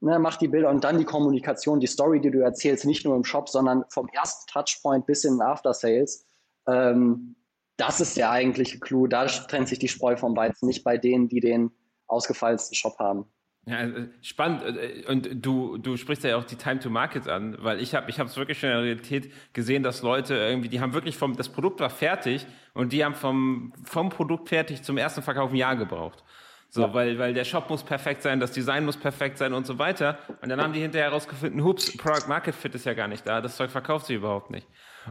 [0.00, 3.14] ne, mach die Bilder und dann die Kommunikation, die Story, die du erzählst, nicht nur
[3.14, 6.26] im Shop, sondern vom ersten Touchpoint bis in den After Sales.
[6.66, 7.36] Ähm,
[7.76, 9.06] das ist der eigentliche Clou.
[9.06, 11.72] Da trennt sich die Spreu vom Weizen, nicht bei denen, die den
[12.12, 13.26] ausgefallensten Shop haben.
[13.64, 14.62] Ja, äh, spannend.
[14.64, 18.10] Äh, und du, du sprichst ja auch die Time to Market an, weil ich habe
[18.10, 21.36] ich es wirklich schon in der Realität gesehen, dass Leute irgendwie, die haben wirklich vom,
[21.36, 25.56] das Produkt war fertig und die haben vom, vom Produkt fertig zum ersten Verkauf ein
[25.56, 26.24] Jahr gebraucht.
[26.70, 26.94] So, ja.
[26.94, 30.18] weil, weil der Shop muss perfekt sein, das Design muss perfekt sein und so weiter.
[30.40, 33.42] Und dann haben die hinterher herausgefunden, hups, Product Market Fit ist ja gar nicht da,
[33.42, 34.66] das Zeug verkauft sie überhaupt nicht.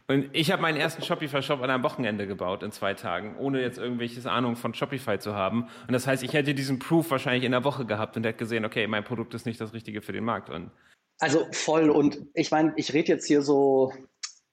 [0.08, 3.78] Und ich habe meinen ersten Shopify-Shop an einem Wochenende gebaut in zwei Tagen, ohne jetzt
[3.78, 5.68] irgendwelches Ahnung von Shopify zu haben.
[5.88, 8.66] Und das heißt, ich hätte diesen Proof wahrscheinlich in der Woche gehabt und hätte gesehen,
[8.66, 10.50] okay, mein Produkt ist nicht das Richtige für den Markt.
[10.50, 10.72] Und
[11.20, 11.90] also voll.
[11.90, 13.94] Und ich meine, ich rede jetzt hier so,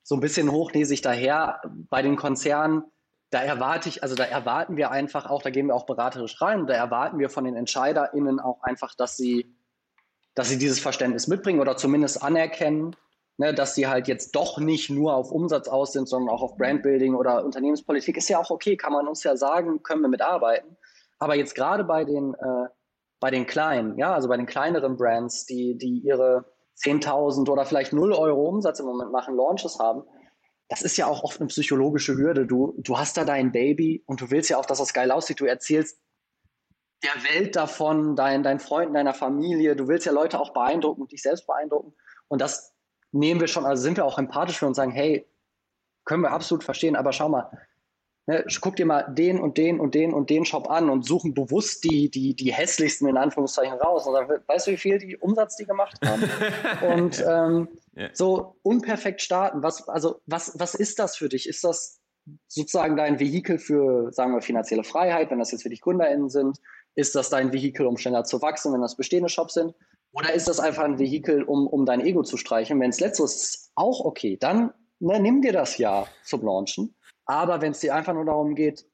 [0.03, 2.83] so ein bisschen hochnäsig daher bei den Konzernen
[3.31, 6.67] da erwarte ich, also da erwarten wir einfach auch, da gehen wir auch beraterisch rein,
[6.67, 9.55] da erwarten wir von den EntscheiderInnen auch einfach, dass sie,
[10.35, 12.97] dass sie dieses Verständnis mitbringen oder zumindest anerkennen,
[13.39, 16.57] ne, dass sie halt jetzt doch nicht nur auf Umsatz aus sind, sondern auch auf
[16.57, 18.17] Brandbuilding oder Unternehmenspolitik.
[18.17, 20.77] Ist ja auch okay, kann man uns ja sagen, können wir mitarbeiten.
[21.19, 22.69] Aber jetzt gerade bei den, äh,
[23.21, 27.93] bei den kleinen, ja, also bei den kleineren Brands, die, die ihre 10.000 oder vielleicht
[27.93, 30.03] 0 Euro Umsatz im Moment machen, Launches haben,
[30.69, 32.47] das ist ja auch oft eine psychologische Hürde.
[32.47, 35.41] Du, du hast da dein Baby und du willst ja auch, dass das geil aussieht.
[35.41, 35.99] Du erzählst
[37.03, 39.77] der Welt davon, dein, deinen Freunden, deiner Familie.
[39.77, 41.95] Du willst ja Leute auch beeindrucken und dich selbst beeindrucken.
[42.27, 42.75] Und das
[43.13, 45.27] nehmen wir schon, also sind wir auch empathisch für und sagen, hey,
[46.05, 47.51] können wir absolut verstehen, aber schau mal,
[48.29, 51.33] Ne, guck dir mal den und den und den und den Shop an und suchen
[51.33, 54.07] bewusst die, die, die hässlichsten in Anführungszeichen raus.
[54.07, 56.25] Und dann, weißt du, wie viel die Umsatz die gemacht haben?
[56.95, 58.11] und ähm, yeah.
[58.13, 59.63] so unperfekt starten.
[59.63, 61.49] Was, also, was, was ist das für dich?
[61.49, 62.03] Ist das
[62.49, 66.59] sozusagen dein Vehikel für, sagen wir, finanzielle Freiheit, wenn das jetzt für dich GründerInnen sind?
[66.97, 69.75] Ist das dein Vehikel, um schneller zu wachsen, wenn das bestehende Shops sind?
[70.13, 72.81] Oder ist das einfach ein Vehikel, um, um dein Ego zu streichen?
[72.81, 74.37] Wenn es letzteres ist, auch okay.
[74.37, 76.95] Dann ne, nimm dir das Jahr zum Launchen
[77.29, 78.87] aber wenn es dir einfach nur darum geht,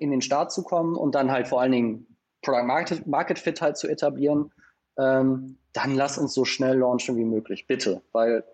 [0.00, 3.60] in den Start zu kommen und dann halt vor allen Dingen Product Market, Market Fit
[3.62, 4.52] halt zu etablieren,
[4.98, 8.02] ähm, dann lass uns so schnell launchen wie möglich, bitte.
[8.12, 8.44] Weil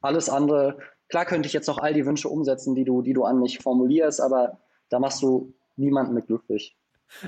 [0.00, 3.24] alles andere, klar könnte ich jetzt noch all die Wünsche umsetzen, die du, die du
[3.24, 6.78] an mich formulierst, aber da machst du niemanden mit glücklich.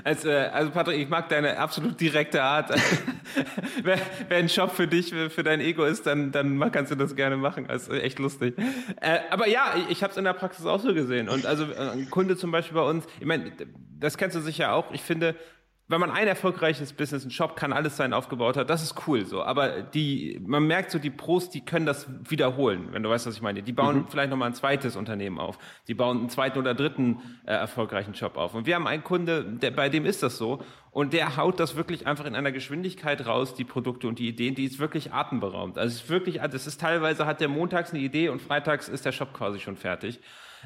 [0.03, 2.69] Also, also Patrick, ich mag deine absolut direkte Art.
[3.83, 3.97] wer,
[4.27, 7.37] wer ein Job für dich, für dein Ego ist, dann, dann kannst du das gerne
[7.37, 7.67] machen.
[7.67, 8.55] Das ist echt lustig.
[9.01, 11.29] Äh, aber ja, ich, ich habe es in der Praxis auch so gesehen.
[11.29, 13.51] Und also äh, ein Kunde zum Beispiel bei uns, ich meine,
[13.99, 14.91] das kennst du sicher auch.
[14.91, 15.35] Ich finde,
[15.89, 19.25] wenn man ein erfolgreiches Business, ein Shop kann alles sein aufgebaut hat, das ist cool
[19.25, 19.41] so.
[19.43, 23.35] Aber die, man merkt so, die Pros, die können das wiederholen, wenn du weißt, was
[23.35, 23.63] ich meine.
[23.63, 24.07] Die bauen mhm.
[24.09, 25.57] vielleicht nochmal ein zweites Unternehmen auf.
[25.87, 28.53] Die bauen einen zweiten oder dritten äh, erfolgreichen Shop auf.
[28.53, 30.59] Und wir haben einen Kunde, der, bei dem ist das so.
[30.91, 34.55] Und der haut das wirklich einfach in einer Geschwindigkeit raus, die Produkte und die Ideen,
[34.55, 35.77] die ist wirklich atemberaubend.
[35.77, 39.05] Also es ist wirklich, das ist teilweise hat der montags eine Idee und freitags ist
[39.05, 40.19] der Shop quasi schon fertig.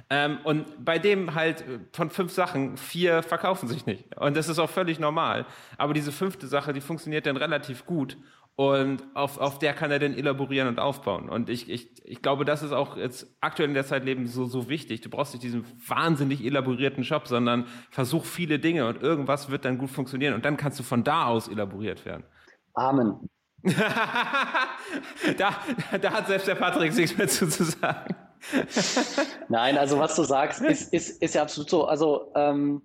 [0.10, 4.18] Ähm, und bei dem halt äh, von fünf Sachen, vier verkaufen sich nicht.
[4.18, 5.46] Und das ist auch völlig normal.
[5.78, 8.18] Aber diese fünfte Sache, die funktioniert dann relativ gut.
[8.56, 11.30] Und auf, auf der kann er dann elaborieren und aufbauen.
[11.30, 14.70] Und ich, ich, ich glaube, das ist auch jetzt aktuell in der Zeitleben so, so
[14.70, 15.02] wichtig.
[15.02, 19.78] Du brauchst nicht diesen wahnsinnig elaborierten Shop, sondern versuch viele Dinge und irgendwas wird dann
[19.78, 20.34] gut funktionieren.
[20.34, 22.24] Und dann kannst du von da aus elaboriert werden.
[22.74, 23.30] Amen.
[23.64, 25.56] da,
[26.00, 28.16] da hat selbst der Patrick nichts mehr zu, zu sagen.
[29.50, 31.86] Nein, also was du sagst, ist, ist, ist ja absolut so.
[31.86, 32.82] Also ähm,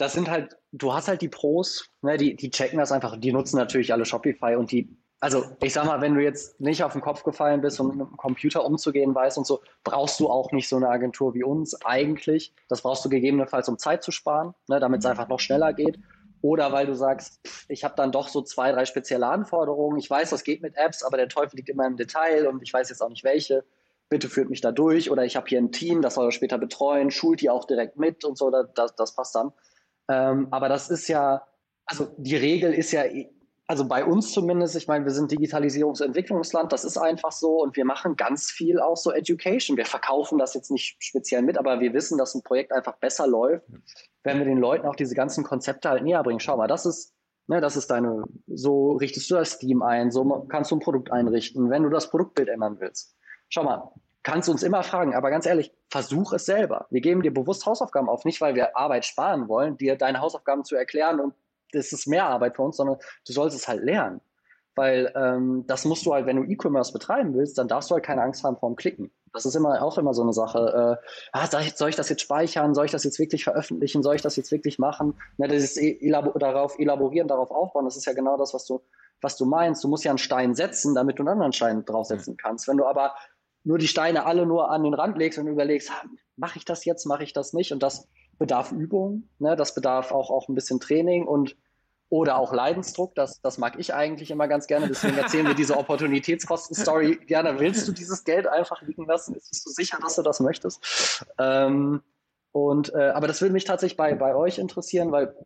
[0.00, 3.32] das sind halt, du hast halt die Pros, ne, die, die checken das einfach, die
[3.32, 6.92] nutzen natürlich alle Shopify und die, also ich sag mal, wenn du jetzt nicht auf
[6.92, 10.52] den Kopf gefallen bist und mit dem Computer umzugehen weißt und so, brauchst du auch
[10.52, 12.54] nicht so eine Agentur wie uns eigentlich.
[12.68, 15.98] Das brauchst du gegebenenfalls, um Zeit zu sparen, ne, damit es einfach noch schneller geht.
[16.42, 19.98] Oder weil du sagst, pff, ich habe dann doch so zwei, drei spezielle Anforderungen.
[19.98, 22.72] Ich weiß, das geht mit Apps, aber der Teufel liegt immer im Detail und ich
[22.72, 23.64] weiß jetzt auch nicht welche
[24.10, 26.58] bitte führt mich da durch oder ich habe hier ein Team, das soll er später
[26.58, 29.52] betreuen, schult die auch direkt mit und so, das, das passt dann.
[30.08, 31.46] Ähm, aber das ist ja,
[31.86, 33.04] also die Regel ist ja,
[33.68, 37.62] also bei uns zumindest, ich meine, wir sind Digitalisierungs- und Entwicklungsland, das ist einfach so
[37.62, 39.76] und wir machen ganz viel auch so Education.
[39.76, 43.28] Wir verkaufen das jetzt nicht speziell mit, aber wir wissen, dass ein Projekt einfach besser
[43.28, 43.64] läuft,
[44.24, 46.40] wenn wir den Leuten auch diese ganzen Konzepte halt näher bringen.
[46.40, 47.14] Schau mal, das ist
[47.46, 51.10] Ne, das ist deine, so richtest du das Team ein, so kannst du ein Produkt
[51.10, 53.16] einrichten, wenn du das Produktbild ändern willst
[53.50, 56.86] schau mal, kannst du uns immer fragen, aber ganz ehrlich, versuch es selber.
[56.90, 60.64] Wir geben dir bewusst Hausaufgaben auf, nicht weil wir Arbeit sparen wollen, dir deine Hausaufgaben
[60.64, 61.34] zu erklären und
[61.72, 64.20] das ist mehr Arbeit für uns, sondern du sollst es halt lernen.
[64.76, 68.04] Weil ähm, das musst du halt, wenn du E-Commerce betreiben willst, dann darfst du halt
[68.04, 69.10] keine Angst haben vorm Klicken.
[69.32, 70.98] Das ist immer auch immer so eine Sache.
[71.02, 72.74] Äh, ah, soll, ich, soll, ich, das jetzt speichern?
[72.74, 74.02] Soll ich das jetzt wirklich veröffentlichen?
[74.02, 75.14] Soll ich das jetzt wirklich machen?
[75.38, 77.84] Ne, das e, elabor darauf elaborieren, darauf aufbauen.
[77.84, 78.80] Das ist ja genau das, was du,
[79.20, 79.84] was du meinst.
[79.84, 82.66] Du musst ja einen Stein setzen, damit du einen anderen Stein draufsetzen kannst.
[82.66, 83.14] Wenn du aber
[83.64, 85.90] nur die Steine alle nur an den Rand legst und überlegst,
[86.36, 87.72] mache ich das jetzt, mache ich das nicht?
[87.72, 89.54] Und das bedarf Übung, ne?
[89.56, 91.56] das bedarf auch, auch ein bisschen Training und
[92.08, 94.88] oder auch Leidensdruck, das, das mag ich eigentlich immer ganz gerne.
[94.88, 97.60] Deswegen erzählen wir diese Opportunitätskosten-Story gerne.
[97.60, 99.34] Willst du dieses Geld einfach liegen lassen?
[99.34, 101.24] Bist du sicher, dass du das möchtest?
[101.38, 102.02] Ähm,
[102.50, 105.36] und, äh, aber das würde mich tatsächlich bei, bei euch interessieren, weil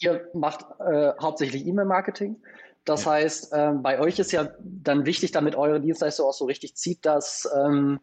[0.00, 2.42] ihr macht äh, hauptsächlich E-Mail-Marketing.
[2.90, 3.12] Das ja.
[3.12, 7.06] heißt, ähm, bei euch ist ja dann wichtig, damit eure Dienstleistung auch so richtig zieht,
[7.06, 8.00] dass ähm,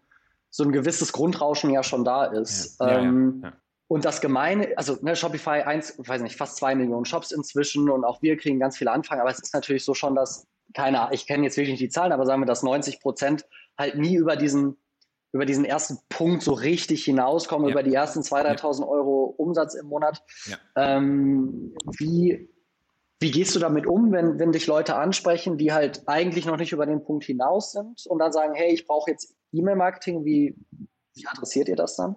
[0.50, 2.80] so ein gewisses Grundrauschen ja schon da ist.
[2.80, 3.00] Ja.
[3.00, 3.54] Ähm, ja,
[3.90, 7.90] und das Gemeine, also ne, Shopify eins, ich weiß nicht, fast zwei Millionen Shops inzwischen
[7.90, 11.08] und auch wir kriegen ganz viele Anfragen, aber es ist natürlich so schon, dass, keine
[11.12, 13.46] ich kenne jetzt wirklich nicht die Zahlen, aber sagen wir, dass 90 Prozent
[13.78, 14.78] halt nie über diesen,
[15.32, 17.74] über diesen ersten Punkt so richtig hinauskommen, ja.
[17.74, 18.88] über die ersten 2.000, 3.000 ja.
[18.88, 20.22] Euro Umsatz im Monat.
[20.46, 20.58] Ja.
[20.76, 22.50] Ähm, wie,
[23.20, 26.72] wie gehst du damit um, wenn, wenn dich Leute ansprechen, die halt eigentlich noch nicht
[26.72, 30.56] über den Punkt hinaus sind und dann sagen, hey, ich brauche jetzt E-Mail-Marketing, wie,
[31.16, 32.16] wie adressiert ihr das dann?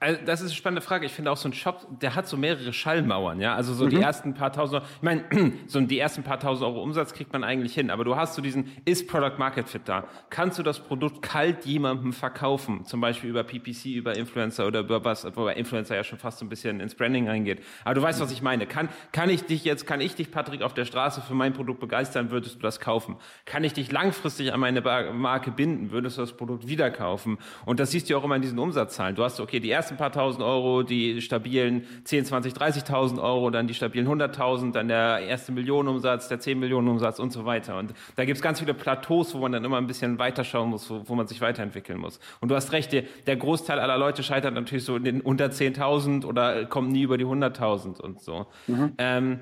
[0.00, 1.06] Also das ist eine spannende Frage.
[1.06, 3.54] Ich finde auch so ein Shop, der hat so mehrere Schallmauern, ja.
[3.54, 3.90] Also so mhm.
[3.90, 5.24] die ersten paar tausend, ich meine,
[5.66, 7.90] so die ersten paar tausend Euro Umsatz kriegt man eigentlich hin.
[7.90, 10.08] Aber du hast so diesen, ist Product Market Fit da?
[10.30, 12.84] Kannst du das Produkt kalt jemandem verkaufen?
[12.86, 16.44] Zum Beispiel über PPC, über Influencer oder über was, wobei Influencer ja schon fast so
[16.44, 17.62] ein bisschen ins Branding reingeht.
[17.84, 18.66] Aber du weißt, was ich meine.
[18.66, 21.78] Kann, kann ich dich jetzt, kann ich dich, Patrick, auf der Straße für mein Produkt
[21.78, 23.16] begeistern, würdest du das kaufen?
[23.44, 27.38] Kann ich dich langfristig an meine Marke binden, würdest du das Produkt wieder kaufen?
[27.64, 29.14] Und das siehst du auch immer in diesen Umsatzzahlen.
[29.14, 33.66] Du hast, okay, die ersten paar tausend Euro, die stabilen 10, 20, 30.000 Euro, dann
[33.66, 37.78] die stabilen 100.000, dann der erste Millionenumsatz, der 10 Millionen Umsatz und so weiter.
[37.78, 40.90] Und da gibt es ganz viele Plateaus, wo man dann immer ein bisschen weiterschauen muss,
[40.90, 42.20] wo, wo man sich weiterentwickeln muss.
[42.40, 45.46] Und du hast recht, der, der Großteil aller Leute scheitert natürlich so in den unter
[45.46, 48.46] 10.000 oder kommt nie über die 100.000 und so.
[48.66, 48.92] Mhm.
[48.98, 49.40] Ähm,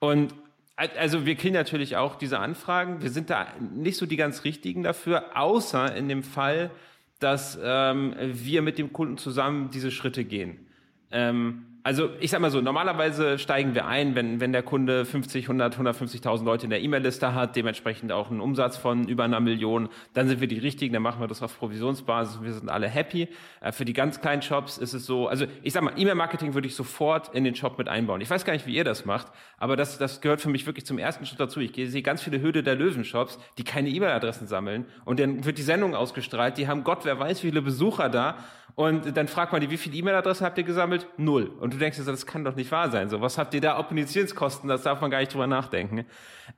[0.00, 0.34] und
[0.76, 3.00] also wir kriegen natürlich auch diese Anfragen.
[3.00, 6.72] Wir sind da nicht so die ganz richtigen dafür, außer in dem Fall,
[7.18, 10.66] dass ähm, wir mit dem Kunden zusammen diese Schritte gehen.
[11.10, 15.44] Ähm, also ich sag mal so, normalerweise steigen wir ein, wenn, wenn der Kunde 50,
[15.44, 19.90] 100, 150.000 Leute in der E-Mail-Liste hat, dementsprechend auch einen Umsatz von über einer Million,
[20.14, 22.88] dann sind wir die Richtigen, dann machen wir das auf Provisionsbasis und wir sind alle
[22.88, 23.28] happy.
[23.60, 26.66] Äh, für die ganz kleinen Shops ist es so, also ich sag mal, E-Mail-Marketing würde
[26.66, 28.22] ich sofort in den Shop mit einbauen.
[28.22, 29.26] Ich weiß gar nicht, wie ihr das macht,
[29.58, 31.60] aber das, das gehört für mich wirklich zum ersten Schritt dazu.
[31.60, 35.62] Ich sehe ganz viele Höhle der Löwen-Shops, die keine E-Mail-Adressen sammeln und dann wird die
[35.62, 38.38] Sendung ausgestrahlt, die haben Gott, wer weiß, wie viele Besucher da
[38.76, 41.06] und dann fragt man die, wie viele E-Mail-Adressen habt ihr gesammelt?
[41.16, 41.46] Null.
[41.46, 43.08] Und du denkst dir so, das kann doch nicht wahr sein.
[43.08, 43.78] So, was habt ihr da?
[43.78, 46.06] Optimierungskosten, das darf man gar nicht drüber nachdenken.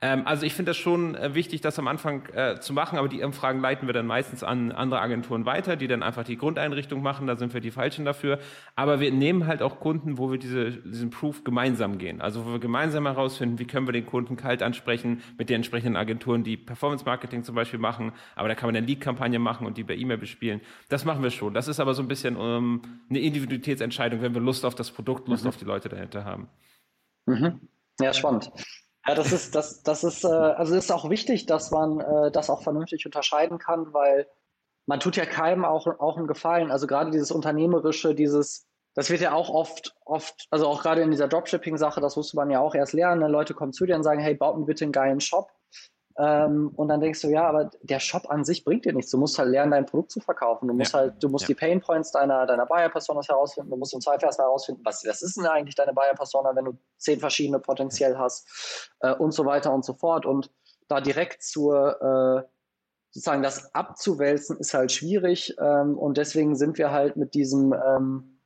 [0.00, 3.08] Ähm, also ich finde das schon äh, wichtig, das am Anfang äh, zu machen, aber
[3.08, 7.02] die Umfragen leiten wir dann meistens an andere Agenturen weiter, die dann einfach die Grundeinrichtung
[7.02, 8.38] machen, da sind wir die Falschen dafür.
[8.76, 12.22] Aber wir nehmen halt auch Kunden, wo wir diese, diesen Proof gemeinsam gehen.
[12.22, 15.96] Also wo wir gemeinsam herausfinden, wie können wir den Kunden kalt ansprechen mit den entsprechenden
[15.96, 19.84] Agenturen, die Performance-Marketing zum Beispiel machen, aber da kann man eine Lead-Kampagne machen und die
[19.84, 20.62] per E-Mail bespielen.
[20.88, 21.52] Das machen wir schon.
[21.52, 25.28] Das ist aber so ein bisschen ähm, eine Individualitätsentscheidung, wenn wir Lust auf das Produkt,
[25.28, 25.48] Lust mhm.
[25.48, 26.48] auf die Leute dahinter haben.
[27.26, 27.68] Mhm.
[28.00, 28.50] Ja, spannend.
[29.06, 32.50] Ja, das ist, das, das ist, äh, also ist auch wichtig, dass man äh, das
[32.50, 34.26] auch vernünftig unterscheiden kann, weil
[34.86, 36.70] man tut ja keinem auch, auch einen Gefallen.
[36.70, 41.10] Also gerade dieses Unternehmerische, dieses, das wird ja auch oft, oft, also auch gerade in
[41.10, 43.20] dieser Dropshipping-Sache, das musste man ja auch erst lernen.
[43.20, 43.28] Ne?
[43.28, 45.50] Leute kommen zu dir und sagen, hey, baut mir bitte einen geilen Shop.
[46.18, 49.10] Ähm, und dann denkst du, ja, aber der Shop an sich bringt dir nichts.
[49.10, 50.66] Du musst halt lernen, dein Produkt zu verkaufen.
[50.66, 51.00] Du musst ja.
[51.00, 51.48] halt, du musst ja.
[51.48, 53.70] die Pain Points deiner, deiner Buyer-Personas herausfinden.
[53.70, 56.78] Du musst im Zweifel erstmal herausfinden, was, was ist denn eigentlich deine Buyer-Persona, wenn du
[56.96, 60.24] zehn verschiedene potenziell hast, äh, und so weiter und so fort.
[60.24, 60.50] Und
[60.88, 62.48] da direkt zur, äh,
[63.10, 65.54] sozusagen das abzuwälzen, ist halt schwierig.
[65.60, 68.40] Ähm, und deswegen sind wir halt mit diesem, ähm,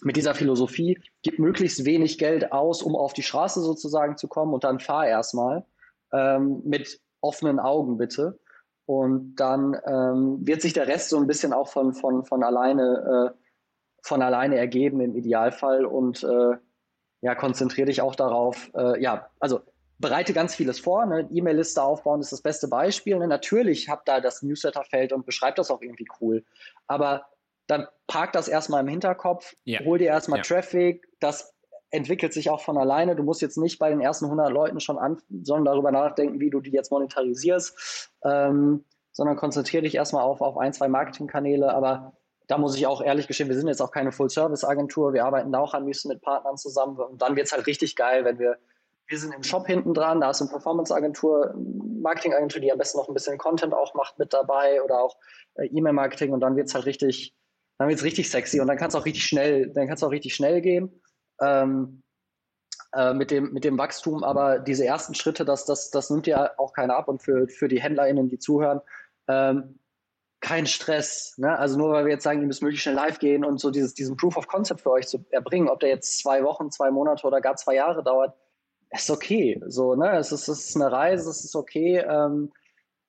[0.00, 4.52] mit dieser Philosophie, gib möglichst wenig Geld aus, um auf die Straße sozusagen zu kommen
[4.54, 5.64] und dann fahr erstmal
[6.12, 8.38] ähm, mit offenen Augen bitte.
[8.86, 13.32] Und dann ähm, wird sich der Rest so ein bisschen auch von, von, von alleine,
[13.32, 13.38] äh,
[14.02, 16.56] von alleine ergeben im Idealfall und äh,
[17.20, 19.60] ja, konzentriere dich auch darauf, äh, ja, also
[19.98, 21.06] bereite ganz vieles vor.
[21.06, 21.28] Ne?
[21.32, 23.18] E-Mail-Liste aufbauen ist das beste Beispiel.
[23.18, 23.28] Ne?
[23.28, 26.44] Natürlich habt da das Newsletter-Feld und beschreibt das auch irgendwie cool.
[26.88, 27.24] Aber
[27.68, 29.80] dann park das erstmal im Hinterkopf, ja.
[29.84, 30.42] hol dir erstmal ja.
[30.42, 31.51] Traffic, das
[31.92, 33.14] entwickelt sich auch von alleine.
[33.14, 36.50] Du musst jetzt nicht bei den ersten 100 Leuten schon an, sondern darüber nachdenken, wie
[36.50, 41.72] du die jetzt monetarisierst, ähm, sondern konzentriere dich erstmal auf, auf ein, zwei Marketingkanäle.
[41.72, 42.14] Aber
[42.48, 45.12] da muss ich auch ehrlich gestehen, wir sind jetzt auch keine Full-Service-Agentur.
[45.12, 46.96] Wir arbeiten da auch am liebsten mit Partnern zusammen.
[46.96, 48.56] Und dann wird es halt richtig geil, wenn wir
[49.06, 51.54] Wir sind im Shop hinten dran, da ist eine Performance-Agentur,
[52.00, 55.18] Marketing-Agentur, die am besten noch ein bisschen Content auch macht mit dabei oder auch
[55.56, 57.34] äh, E-Mail-Marketing und dann wird's halt richtig,
[57.76, 60.62] dann wird's richtig sexy und dann kann's auch richtig schnell, dann kann's auch richtig schnell
[60.62, 61.01] gehen.
[61.42, 62.02] Ähm,
[62.94, 66.50] äh, mit dem, mit dem Wachstum, aber diese ersten Schritte, das, das, das nimmt ja
[66.58, 68.80] auch keiner ab und für, für die HändlerInnen, die zuhören,
[69.28, 69.78] ähm,
[70.40, 71.38] kein Stress.
[71.38, 71.56] Ne?
[71.58, 73.94] Also nur weil wir jetzt sagen, ihr müsst möglichst schnell live gehen und so dieses,
[73.94, 77.26] diesen Proof of Concept für euch zu erbringen, ob der jetzt zwei Wochen, zwei Monate
[77.26, 78.34] oder gar zwei Jahre dauert,
[78.90, 79.58] ist okay.
[79.66, 80.18] So, ne?
[80.18, 82.04] Es ist, es ist eine Reise, es ist okay.
[82.06, 82.52] Ähm,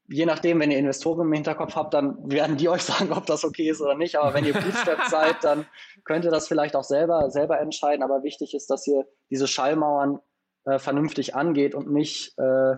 [0.07, 3.43] je nachdem, wenn ihr Investoren im Hinterkopf habt, dann werden die euch sagen, ob das
[3.43, 4.15] okay ist oder nicht.
[4.15, 5.65] Aber wenn ihr Bootstrap seid, dann
[6.03, 8.03] könnt ihr das vielleicht auch selber, selber entscheiden.
[8.03, 10.19] Aber wichtig ist, dass ihr diese Schallmauern
[10.65, 12.75] äh, vernünftig angeht und nicht äh,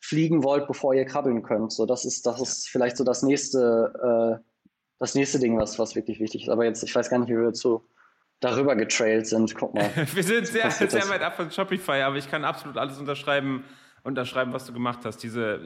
[0.00, 1.72] fliegen wollt, bevor ihr krabbeln könnt.
[1.72, 4.44] So, das ist, das ist vielleicht so das nächste, äh,
[4.98, 6.48] das nächste Ding, was, was wirklich wichtig ist.
[6.48, 7.88] Aber jetzt, ich weiß gar nicht, wie wir zu
[8.40, 9.54] darüber getrailt sind.
[9.54, 9.88] Guck mal.
[10.14, 13.64] wir sind sehr, sehr weit ab von Shopify, aber ich kann absolut alles unterschreiben,
[14.02, 15.18] unterschreiben, was du gemacht hast.
[15.18, 15.60] Diese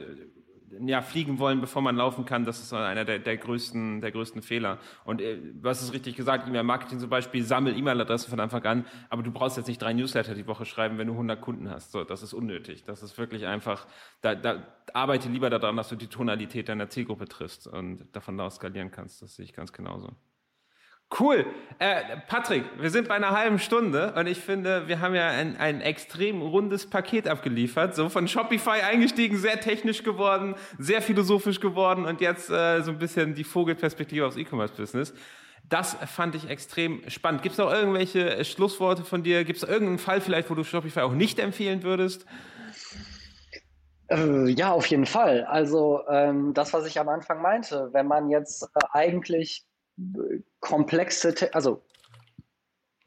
[0.85, 4.41] ja, fliegen wollen, bevor man laufen kann, das ist einer der, der größten, der größten
[4.41, 4.79] Fehler.
[5.05, 8.85] Und äh, du hast es richtig gesagt, E-Mail-Marketing zum Beispiel, sammel E-Mail-Adressen von Anfang an,
[9.09, 11.91] aber du brauchst jetzt nicht drei Newsletter die Woche schreiben, wenn du 100 Kunden hast.
[11.91, 12.83] So, das ist unnötig.
[12.83, 13.87] Das ist wirklich einfach,
[14.21, 18.55] da, da arbeite lieber daran, dass du die Tonalität deiner Zielgruppe triffst und davon aus
[18.55, 19.21] skalieren kannst.
[19.21, 20.15] Das sehe ich ganz genauso.
[21.09, 21.45] Cool.
[21.79, 25.55] Äh, Patrick, wir sind bei einer halben Stunde und ich finde, wir haben ja ein,
[25.57, 27.95] ein extrem rundes Paket abgeliefert.
[27.95, 32.97] So von Shopify eingestiegen, sehr technisch geworden, sehr philosophisch geworden und jetzt äh, so ein
[32.97, 35.13] bisschen die Vogelperspektive aufs E-Commerce-Business.
[35.69, 37.41] Das fand ich extrem spannend.
[37.41, 39.43] Gibt es noch irgendwelche Schlussworte von dir?
[39.43, 42.25] Gibt es irgendeinen Fall vielleicht, wo du Shopify auch nicht empfehlen würdest?
[44.09, 45.43] Äh, ja, auf jeden Fall.
[45.45, 49.65] Also ähm, das, was ich am Anfang meinte, wenn man jetzt äh, eigentlich
[50.59, 51.83] komplexe, also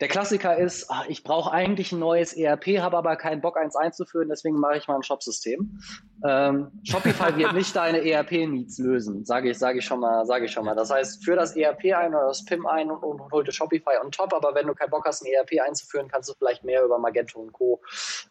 [0.00, 3.76] der Klassiker ist, ach, ich brauche eigentlich ein neues ERP, habe aber keinen Bock, eins
[3.76, 5.78] einzuführen, deswegen mache ich mal ein Shopsystem.
[6.26, 10.64] Ähm, Shopify wird nicht deine ERP-Needs lösen, sage ich, sage ich schon mal, ich schon
[10.64, 10.74] mal.
[10.74, 13.52] Das heißt, führ das ERP ein oder das PIM ein und, und, und hol dir
[13.52, 16.64] Shopify on top, aber wenn du keinen Bock hast, ein ERP einzuführen, kannst du vielleicht
[16.64, 17.82] mehr über Magento und Co.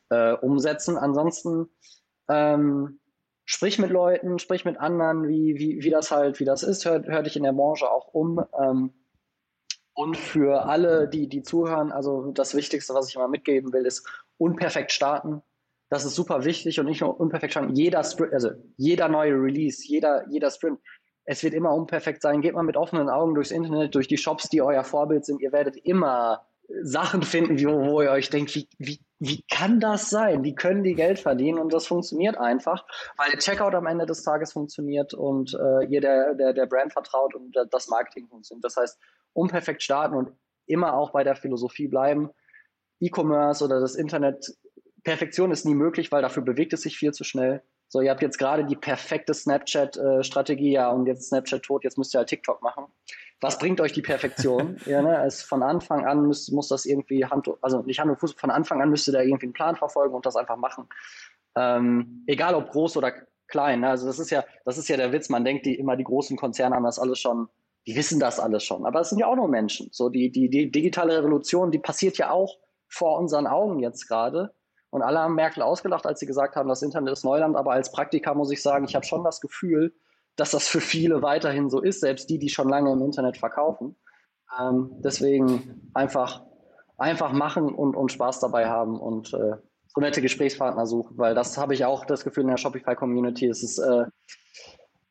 [0.09, 0.97] Äh, umsetzen.
[0.97, 1.69] Ansonsten
[2.29, 2.99] ähm,
[3.49, 7.03] sprich mit Leuten, sprich mit anderen, wie, wie, wie das halt, wie das ist, hör,
[7.05, 8.45] hör dich in der Branche auch um.
[8.61, 8.93] Ähm,
[9.95, 14.07] und für alle, die, die zuhören, also das Wichtigste, was ich immer mitgeben will, ist
[14.37, 15.41] unperfekt starten.
[15.89, 17.73] Das ist super wichtig und nicht nur unperfekt starten.
[17.73, 20.79] Jeder Sprint, also jeder neue Release, jeder, jeder Sprint,
[21.25, 22.41] es wird immer unperfekt sein.
[22.41, 25.41] Geht mal mit offenen Augen durchs Internet, durch die Shops, die euer Vorbild sind.
[25.41, 26.45] Ihr werdet immer
[26.83, 30.43] Sachen finden, wo, wo ihr euch denkt, wie, wie, wie kann das sein?
[30.43, 31.59] Wie können die Geld verdienen?
[31.59, 32.85] Und das funktioniert einfach,
[33.17, 36.93] weil der Checkout am Ende des Tages funktioniert und äh, ihr der, der, der Brand
[36.93, 38.63] vertraut und das Marketing funktioniert.
[38.63, 38.97] Das heißt,
[39.33, 40.31] unperfekt starten und
[40.67, 42.29] immer auch bei der Philosophie bleiben.
[43.01, 44.57] E-Commerce oder das Internet,
[45.03, 47.61] Perfektion ist nie möglich, weil dafür bewegt es sich viel zu schnell.
[47.87, 52.13] So, ihr habt jetzt gerade die perfekte Snapchat-Strategie, ja, und jetzt Snapchat tot, jetzt müsst
[52.13, 52.85] ihr halt TikTok machen.
[53.41, 54.77] Was bringt euch die Perfektion?
[54.85, 55.23] ja, ne?
[55.25, 58.51] Es von Anfang an muss, muss das irgendwie Hand, also nicht Hand und Fuß, von
[58.51, 60.87] Anfang an müsst ihr da irgendwie einen Plan verfolgen und das einfach machen.
[61.55, 63.13] Ähm, egal ob groß oder
[63.47, 63.79] klein.
[63.81, 63.89] Ne?
[63.89, 65.29] Also das ist ja, das ist ja der Witz.
[65.29, 67.49] Man denkt die immer, die großen Konzerne haben das alles schon
[67.89, 68.85] die wissen das alles schon.
[68.85, 69.89] Aber es sind ja auch nur Menschen.
[69.91, 74.53] So die, die, die digitale Revolution, die passiert ja auch vor unseren Augen jetzt gerade.
[74.91, 77.55] Und alle haben Merkel ausgelacht, als sie gesagt haben, das Internet ist Neuland.
[77.55, 79.93] Aber als Praktiker muss ich sagen, ich habe schon das Gefühl,
[80.39, 83.95] dass das für viele weiterhin so ist, selbst die, die schon lange im Internet verkaufen.
[84.59, 86.43] Ähm, deswegen einfach,
[86.97, 89.55] einfach machen und, und Spaß dabei haben und äh,
[89.87, 93.47] so nette Gesprächspartner suchen, weil das habe ich auch das Gefühl in der Shopify-Community.
[93.47, 94.05] Es ist äh,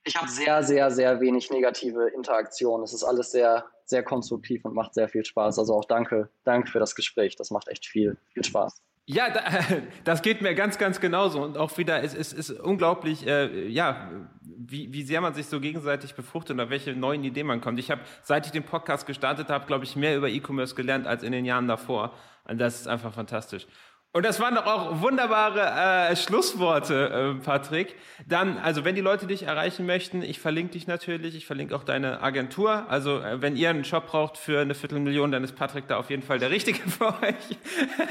[0.08, 2.82] ich habe sehr, sehr, sehr wenig negative Interaktion.
[2.82, 5.58] Es ist alles sehr, sehr konstruktiv und macht sehr viel Spaß.
[5.58, 7.36] Also auch danke, danke für das Gespräch.
[7.36, 8.80] Das macht echt viel, viel Spaß.
[9.10, 9.28] Ja,
[10.04, 11.42] das geht mir ganz, ganz genauso.
[11.42, 14.10] Und auch wieder, es, es ist unglaublich, äh, ja,
[14.42, 17.78] wie, wie sehr man sich so gegenseitig befruchtet und auf welche neuen Ideen man kommt.
[17.78, 21.22] Ich habe, seit ich den Podcast gestartet habe, glaube ich, mehr über E-Commerce gelernt als
[21.22, 22.12] in den Jahren davor.
[22.44, 23.66] Und das ist einfach fantastisch.
[24.12, 27.94] Und das waren doch auch wunderbare äh, Schlussworte, äh, Patrick.
[28.26, 31.84] Dann, also wenn die Leute dich erreichen möchten, ich verlinke dich natürlich, ich verlinke auch
[31.84, 32.86] deine Agentur.
[32.88, 36.08] Also äh, wenn ihr einen Job braucht für eine Viertelmillion, dann ist Patrick da auf
[36.08, 37.58] jeden Fall der Richtige für euch.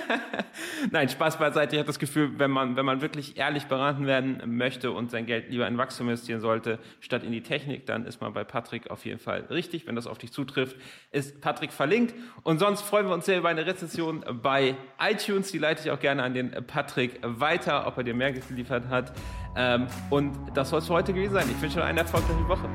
[0.92, 1.76] Nein, Spaß beiseite.
[1.76, 5.26] Ich habe das Gefühl, wenn man, wenn man wirklich ehrlich beraten werden möchte und sein
[5.26, 8.92] Geld lieber in Wachstum investieren sollte, statt in die Technik, dann ist man bei Patrick
[8.92, 9.88] auf jeden Fall richtig.
[9.88, 10.76] Wenn das auf dich zutrifft,
[11.12, 12.14] ist Patrick verlinkt.
[12.44, 15.52] Und sonst freuen wir uns sehr über eine Rezension bei iTunes.
[15.52, 19.14] Die leite ich auch gerne an den Patrick weiter, ob er dir mehr geliefert hat.
[19.56, 21.46] Ähm, und das soll es für heute gewesen sein.
[21.50, 22.70] Ich wünsche euch eine erfolgreiche Woche.